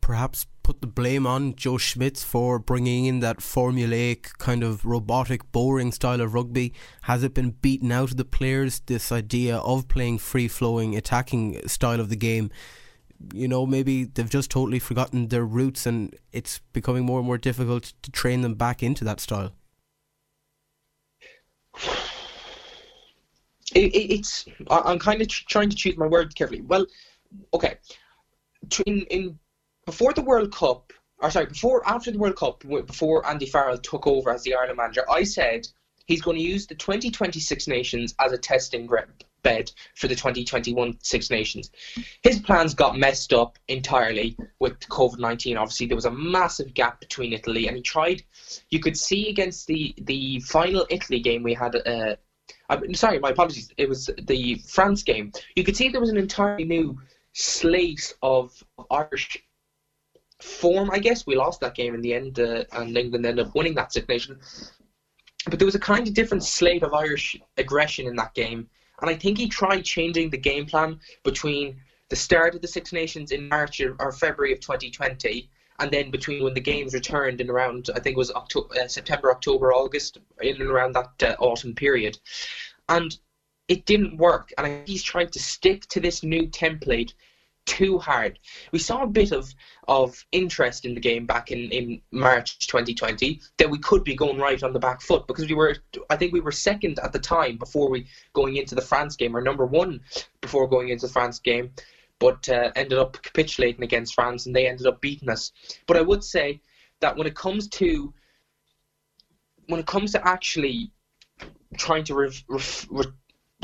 perhaps 0.00 0.46
put 0.64 0.80
the 0.80 0.88
blame 0.88 1.26
on 1.26 1.54
Joe 1.54 1.78
Schmidt 1.78 2.18
for 2.18 2.58
bringing 2.58 3.04
in 3.04 3.20
that 3.20 3.38
formulaic, 3.38 4.36
kind 4.38 4.64
of 4.64 4.84
robotic, 4.84 5.52
boring 5.52 5.92
style 5.92 6.20
of 6.20 6.34
rugby? 6.34 6.72
Has 7.02 7.22
it 7.22 7.34
been 7.34 7.50
beaten 7.50 7.92
out 7.92 8.10
of 8.10 8.16
the 8.16 8.24
players, 8.24 8.80
this 8.86 9.12
idea 9.12 9.58
of 9.58 9.86
playing 9.86 10.18
free 10.18 10.48
flowing, 10.48 10.96
attacking 10.96 11.68
style 11.68 12.00
of 12.00 12.08
the 12.08 12.16
game? 12.16 12.50
You 13.32 13.46
know, 13.46 13.64
maybe 13.66 14.04
they've 14.04 14.28
just 14.28 14.50
totally 14.50 14.80
forgotten 14.80 15.28
their 15.28 15.44
roots 15.44 15.86
and 15.86 16.16
it's 16.32 16.58
becoming 16.72 17.04
more 17.04 17.18
and 17.18 17.26
more 17.26 17.38
difficult 17.38 17.92
to 18.02 18.10
train 18.10 18.40
them 18.40 18.54
back 18.54 18.82
into 18.82 19.04
that 19.04 19.20
style. 19.20 19.52
It, 23.74 23.94
it, 23.94 24.14
it's 24.14 24.46
I'm 24.70 24.98
kind 24.98 25.20
of 25.20 25.28
trying 25.28 25.68
to 25.70 25.76
choose 25.76 25.96
my 25.96 26.06
words 26.06 26.34
carefully. 26.34 26.62
Well, 26.62 26.86
okay, 27.52 27.76
in 28.86 29.00
in 29.10 29.38
before 29.86 30.12
the 30.12 30.22
World 30.22 30.52
Cup, 30.52 30.92
or 31.18 31.30
sorry, 31.30 31.46
before 31.46 31.86
after 31.86 32.10
the 32.10 32.18
World 32.18 32.36
Cup, 32.36 32.64
before 32.86 33.26
Andy 33.26 33.46
Farrell 33.46 33.78
took 33.78 34.06
over 34.06 34.30
as 34.30 34.42
the 34.42 34.54
Ireland 34.54 34.78
manager, 34.78 35.08
I 35.10 35.24
said 35.24 35.66
he's 36.06 36.22
going 36.22 36.36
to 36.36 36.42
use 36.42 36.66
the 36.66 36.74
2026 36.74 37.66
Nations 37.68 38.14
as 38.20 38.32
a 38.32 38.38
testing 38.38 38.88
bed 39.42 39.70
for 39.94 40.08
the 40.08 40.14
2021 40.14 40.98
Six 41.00 41.30
Nations. 41.30 41.70
His 42.22 42.40
plans 42.40 42.74
got 42.74 42.98
messed 42.98 43.32
up 43.32 43.58
entirely 43.68 44.36
with 44.58 44.80
COVID 44.80 45.18
19. 45.18 45.56
Obviously, 45.56 45.86
there 45.86 45.96
was 45.96 46.06
a 46.06 46.10
massive 46.10 46.74
gap 46.74 46.98
between 46.98 47.32
Italy, 47.32 47.68
and 47.68 47.76
he 47.76 47.82
tried. 47.82 48.22
You 48.70 48.80
could 48.80 48.96
see 48.96 49.28
against 49.28 49.68
the 49.68 49.94
the 50.02 50.40
final 50.40 50.86
Italy 50.90 51.20
game 51.20 51.44
we 51.44 51.54
had. 51.54 51.76
Uh, 51.76 52.16
I'm 52.68 52.94
sorry, 52.94 53.18
my 53.18 53.30
apologies. 53.30 53.70
It 53.76 53.88
was 53.88 54.10
the 54.22 54.56
France 54.66 55.02
game. 55.02 55.32
You 55.54 55.64
could 55.64 55.76
see 55.76 55.90
there 55.90 56.00
was 56.00 56.10
an 56.10 56.16
entirely 56.16 56.64
new 56.64 56.98
slate 57.34 58.14
of 58.22 58.64
Irish 58.90 59.43
form, 60.44 60.90
I 60.90 60.98
guess. 60.98 61.26
We 61.26 61.36
lost 61.36 61.60
that 61.60 61.74
game 61.74 61.94
in 61.94 62.02
the 62.02 62.14
end, 62.14 62.38
uh, 62.38 62.64
and 62.72 62.96
England 62.96 63.26
ended 63.26 63.46
up 63.46 63.54
winning 63.54 63.74
that 63.74 63.92
Six 63.92 64.06
Nation. 64.08 64.38
But 65.48 65.58
there 65.58 65.66
was 65.66 65.74
a 65.74 65.80
kind 65.80 66.06
of 66.06 66.14
different 66.14 66.44
slate 66.44 66.82
of 66.82 66.94
Irish 66.94 67.36
aggression 67.56 68.06
in 68.06 68.16
that 68.16 68.34
game, 68.34 68.68
and 69.00 69.10
I 69.10 69.14
think 69.14 69.38
he 69.38 69.48
tried 69.48 69.84
changing 69.84 70.30
the 70.30 70.38
game 70.38 70.66
plan 70.66 71.00
between 71.22 71.80
the 72.08 72.16
start 72.16 72.54
of 72.54 72.62
the 72.62 72.68
Six 72.68 72.92
Nations 72.92 73.30
in 73.32 73.48
March 73.48 73.80
or 73.80 74.12
February 74.12 74.52
of 74.52 74.60
2020, 74.60 75.50
and 75.80 75.90
then 75.90 76.10
between 76.10 76.44
when 76.44 76.54
the 76.54 76.60
games 76.60 76.94
returned 76.94 77.40
in 77.40 77.50
around 77.50 77.90
I 77.94 78.00
think 78.00 78.14
it 78.14 78.18
was 78.18 78.30
October, 78.32 78.74
uh, 78.80 78.88
September, 78.88 79.30
October, 79.30 79.72
August, 79.72 80.18
in 80.40 80.60
and 80.60 80.70
around 80.70 80.94
that 80.94 81.22
uh, 81.22 81.36
autumn 81.38 81.74
period, 81.74 82.18
and 82.88 83.16
it 83.68 83.86
didn't 83.86 84.18
work. 84.18 84.52
And 84.58 84.86
he's 84.86 85.02
trying 85.02 85.30
to 85.30 85.38
stick 85.38 85.86
to 85.88 86.00
this 86.00 86.22
new 86.22 86.46
template 86.48 87.14
too 87.66 87.98
hard. 87.98 88.38
We 88.72 88.78
saw 88.78 89.02
a 89.02 89.06
bit 89.06 89.32
of 89.32 89.52
of 89.88 90.24
interest 90.32 90.84
in 90.84 90.94
the 90.94 91.00
game 91.00 91.26
back 91.26 91.50
in, 91.50 91.70
in 91.70 92.00
March 92.10 92.66
2020 92.66 93.40
that 93.58 93.70
we 93.70 93.78
could 93.78 94.04
be 94.04 94.14
going 94.14 94.38
right 94.38 94.62
on 94.62 94.72
the 94.72 94.78
back 94.78 95.02
foot 95.02 95.26
because 95.26 95.48
we 95.48 95.54
were 95.54 95.76
I 96.10 96.16
think 96.16 96.32
we 96.32 96.40
were 96.40 96.52
second 96.52 96.98
at 97.00 97.12
the 97.12 97.18
time 97.18 97.56
before 97.56 97.90
we 97.90 98.06
going 98.32 98.56
into 98.56 98.74
the 98.74 98.82
France 98.82 99.16
game 99.16 99.36
or 99.36 99.40
number 99.40 99.66
one 99.66 100.00
before 100.40 100.68
going 100.68 100.88
into 100.88 101.06
the 101.06 101.12
France 101.12 101.38
game 101.38 101.70
but 102.18 102.48
uh, 102.48 102.70
ended 102.76 102.98
up 102.98 103.20
capitulating 103.22 103.84
against 103.84 104.14
France 104.14 104.46
and 104.46 104.54
they 104.54 104.66
ended 104.68 104.86
up 104.86 105.00
beating 105.00 105.28
us. 105.28 105.52
But 105.86 105.96
I 105.96 106.00
would 106.00 106.22
say 106.22 106.60
that 107.00 107.16
when 107.16 107.26
it 107.26 107.34
comes 107.34 107.68
to 107.68 108.14
when 109.66 109.80
it 109.80 109.86
comes 109.86 110.12
to 110.12 110.26
actually 110.26 110.90
trying 111.76 112.04
to 112.04 112.14
re- 112.14 112.44
re- 112.48 113.12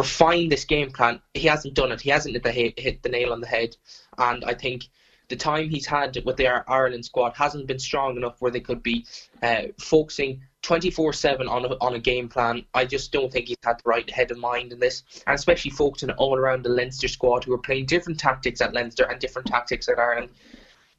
refine 0.01 0.49
this 0.49 0.65
game 0.65 0.91
plan. 0.91 1.21
He 1.35 1.47
hasn't 1.47 1.75
done 1.75 1.93
it. 1.93 2.01
He 2.01 2.09
hasn't 2.09 2.35
hit 2.35 2.43
the, 2.43 2.53
hit 2.53 3.03
the 3.03 3.11
nail 3.11 3.33
on 3.33 3.43
the 3.43 3.47
head. 3.47 3.77
And 4.17 4.43
I 4.45 4.55
think 4.55 4.89
the 5.29 5.37
time 5.37 5.69
he's 5.69 5.87
had 5.87 6.17
with 6.25 6.39
the 6.39 6.49
Ireland 6.67 7.05
squad 7.05 7.35
hasn't 7.37 7.67
been 7.67 7.79
strong 7.79 8.17
enough 8.17 8.37
where 8.41 8.51
they 8.51 8.61
could 8.61 8.83
be 8.83 9.05
uh, 9.43 9.65
focusing 9.79 10.41
24 10.63 11.13
7 11.13 11.49
on 11.49 11.67
a, 11.67 11.69
on 11.83 11.95
a 11.95 11.99
game 11.99 12.31
plan. 12.31 12.65
I 12.73 12.87
just 12.87 13.13
don't 13.13 13.31
think 13.31 13.49
he's 13.49 13.59
had 13.63 13.77
the 13.77 13.91
right 13.91 14.09
head 14.11 14.31
of 14.31 14.39
mind 14.39 14.73
in 14.73 14.81
this, 14.81 15.03
and 15.27 15.35
especially 15.35 15.71
focusing 15.71 16.11
all 16.13 16.37
around 16.37 16.65
the 16.65 16.71
Leinster 16.71 17.09
squad 17.09 17.45
who 17.45 17.53
are 17.53 17.59
playing 17.59 17.87
different 17.87 18.19
tactics 18.19 18.63
at 18.63 18.73
Leinster 18.73 19.05
and 19.05 19.21
different 19.21 19.49
tactics 19.49 19.89
at 19.89 19.99
Ireland. 19.99 20.31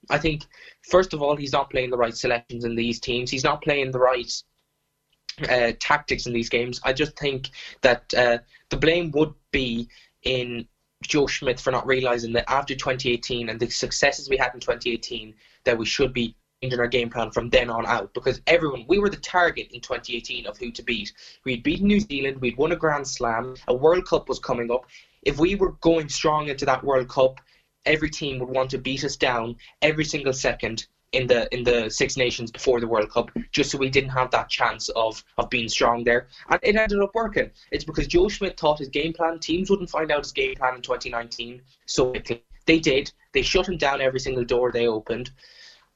I 0.10 0.20
think, 0.20 0.44
first 0.90 1.14
of 1.14 1.22
all, 1.22 1.36
he's 1.36 1.54
not 1.54 1.70
playing 1.72 1.90
the 1.90 1.98
right 1.98 2.16
selections 2.16 2.66
in 2.66 2.76
these 2.76 3.00
teams. 3.00 3.32
He's 3.32 3.44
not 3.44 3.62
playing 3.64 3.92
the 3.92 4.00
right 4.00 4.32
uh, 5.49 5.71
tactics 5.80 6.25
in 6.25 6.34
these 6.34 6.49
games. 6.49 6.80
I 6.84 6.93
just 6.93 7.17
think 7.17 7.49
that 7.82 8.13
uh, 8.13 8.39
the 8.69 8.77
blame 8.77 9.12
would 9.12 9.34
be 9.51 9.88
in 10.23 10.67
Joe 11.04 11.27
Schmidt 11.27 11.60
for 11.60 11.71
not 11.71 11.88
realizing 11.88 12.34
that 12.34 12.49
after 12.49 12.75
2018 12.75 13.49
and 13.49 13.60
the 13.60 13.69
successes 13.69 14.30
we 14.30 14.38
had 14.38 14.54
in 14.54 14.60
2018, 14.60 15.34
that 15.63 15.77
we 15.77 15.86
should 15.86 16.13
be 16.13 16.36
changing 16.62 16.80
our 16.80 16.88
game 16.88 17.10
plan 17.10 17.32
from 17.32 17.49
then 17.49 17.69
on 17.69 17.86
out 17.88 18.13
because 18.13 18.39
everyone 18.45 18.86
we 18.88 18.99
were 18.99 19.10
the 19.10 19.17
target 19.17 19.71
in 19.71 19.82
2018 19.82 20.45
of 20.45 20.58
who 20.58 20.71
to 20.71 20.84
beat. 20.84 21.12
We'd 21.43 21.63
beaten 21.63 21.88
New 21.88 21.99
Zealand, 21.99 22.39
we'd 22.39 22.58
won 22.58 22.71
a 22.71 22.75
Grand 22.75 23.08
Slam, 23.08 23.56
a 23.67 23.73
World 23.73 24.08
Cup 24.08 24.30
was 24.30 24.39
coming 24.39 24.71
up. 24.71 24.86
If 25.23 25.39
we 25.39 25.56
were 25.56 25.71
going 25.73 26.10
strong 26.10 26.49
into 26.49 26.65
that 26.65 26.84
World 26.84 27.10
Cup, 27.10 27.41
every 27.86 28.10
team 28.10 28.39
would 28.39 28.49
want 28.49 28.69
to 28.71 28.77
beat 28.77 29.04
us 29.04 29.15
down 29.15 29.56
every 29.82 30.06
single 30.06 30.34
second 30.34 30.86
in 31.12 31.28
the 31.28 31.54
in 31.54 31.63
the 31.63 31.89
Six 31.89 32.17
Nations 32.17 32.52
before 32.52 32.80
the 32.80 32.88
World 32.88 33.10
Cup, 33.10 33.32
just 33.52 33.71
so 33.71 33.78
we 33.78 33.89
didn't 33.89 34.12
have 34.12 34.32
that 34.32 34.50
chance 34.50 34.89
of 34.89 35.24
of 35.38 35.50
being 35.50 35.69
strong 35.69 36.04
there. 36.04 36.28
And 36.50 36.60
it 36.63 36.76
ended 36.76 37.02
up 37.02 37.13
working. 37.13 37.52
It's 37.71 37.84
because 37.84 38.08
Joe 38.08 38.30
Schmidt 38.30 38.60
thought 38.60 38.80
his 38.80 38.89
game 38.89 39.13
plan. 39.13 39.39
Teams 39.39 39.69
wouldn't 39.69 39.89
find 39.89 40.12
out 40.12 40.24
his 40.24 40.32
game 40.32 40.56
plan 40.56 40.76
in 40.76 40.82
2019 40.82 41.62
so 41.86 42.12
quickly. 42.12 42.43
They 42.65 42.80
did. 42.80 43.12
They 43.34 43.41
shut 43.41 43.67
him 43.67 43.78
down 43.78 44.02
every 44.02 44.19
single 44.19 44.45
door 44.45 44.71
they 44.71 44.88
opened, 44.88 45.32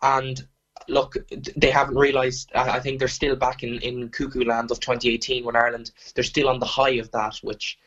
and 0.01 0.45
look, 0.87 1.15
they 1.55 1.71
haven't 1.71 1.95
realised. 1.95 2.51
I 2.53 2.79
think 2.79 2.99
they're 2.99 3.07
still 3.07 3.35
back 3.35 3.63
in, 3.63 3.79
in 3.79 4.09
cuckoo 4.09 4.43
land 4.43 4.71
of 4.71 4.79
2018 4.79 5.45
when 5.45 5.55
Ireland, 5.55 5.91
they're 6.13 6.23
still 6.23 6.49
on 6.49 6.59
the 6.59 6.65
high 6.65 6.97
of 7.01 7.11
that, 7.11 7.37
which 7.41 7.77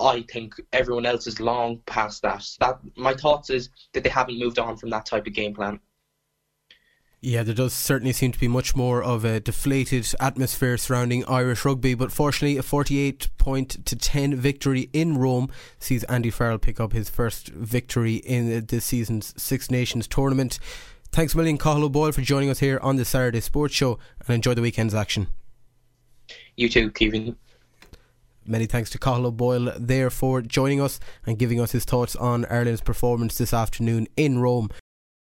I 0.00 0.22
think 0.22 0.54
everyone 0.72 1.06
else 1.06 1.26
is 1.26 1.40
long 1.40 1.80
past 1.86 2.22
that. 2.22 2.44
That 2.60 2.78
My 2.96 3.14
thoughts 3.14 3.50
is 3.50 3.70
that 3.92 4.04
they 4.04 4.10
haven't 4.10 4.38
moved 4.38 4.58
on 4.58 4.76
from 4.76 4.90
that 4.90 5.06
type 5.06 5.26
of 5.26 5.32
game 5.32 5.54
plan. 5.54 5.80
Yeah, 7.20 7.42
there 7.42 7.54
does 7.54 7.72
certainly 7.72 8.12
seem 8.12 8.30
to 8.30 8.38
be 8.38 8.46
much 8.46 8.76
more 8.76 9.02
of 9.02 9.24
a 9.24 9.40
deflated 9.40 10.06
atmosphere 10.20 10.76
surrounding 10.76 11.24
Irish 11.24 11.64
rugby, 11.64 11.94
but 11.94 12.12
fortunately, 12.12 12.56
a 12.58 12.62
48 12.62 13.28
point 13.38 13.84
to 13.86 13.96
10 13.96 14.36
victory 14.36 14.88
in 14.92 15.18
Rome 15.18 15.50
sees 15.80 16.04
Andy 16.04 16.30
Farrell 16.30 16.58
pick 16.58 16.78
up 16.78 16.92
his 16.92 17.10
first 17.10 17.48
victory 17.48 18.16
in 18.16 18.66
this 18.66 18.84
season's 18.84 19.34
Six 19.40 19.68
Nations 19.68 20.06
tournament. 20.06 20.60
Thanks 21.10 21.34
a 21.34 21.36
million, 21.36 21.58
Cathal 21.58 21.84
O'Boyle, 21.84 22.12
for 22.12 22.20
joining 22.20 22.50
us 22.50 22.60
here 22.60 22.78
on 22.82 22.96
the 22.96 23.04
Saturday 23.04 23.40
Sports 23.40 23.74
Show 23.74 23.98
and 24.20 24.36
enjoy 24.36 24.54
the 24.54 24.62
weekend's 24.62 24.94
action. 24.94 25.26
You 26.54 26.68
too, 26.68 26.92
Kevin. 26.92 27.36
Many 28.46 28.66
thanks 28.66 28.90
to 28.90 28.98
Cathal 28.98 29.32
Boyle 29.32 29.72
there 29.76 30.08
for 30.08 30.40
joining 30.40 30.80
us 30.80 31.00
and 31.26 31.36
giving 31.36 31.60
us 31.60 31.72
his 31.72 31.84
thoughts 31.84 32.14
on 32.14 32.44
Ireland's 32.44 32.80
performance 32.80 33.36
this 33.36 33.52
afternoon 33.52 34.06
in 34.16 34.38
Rome 34.38 34.70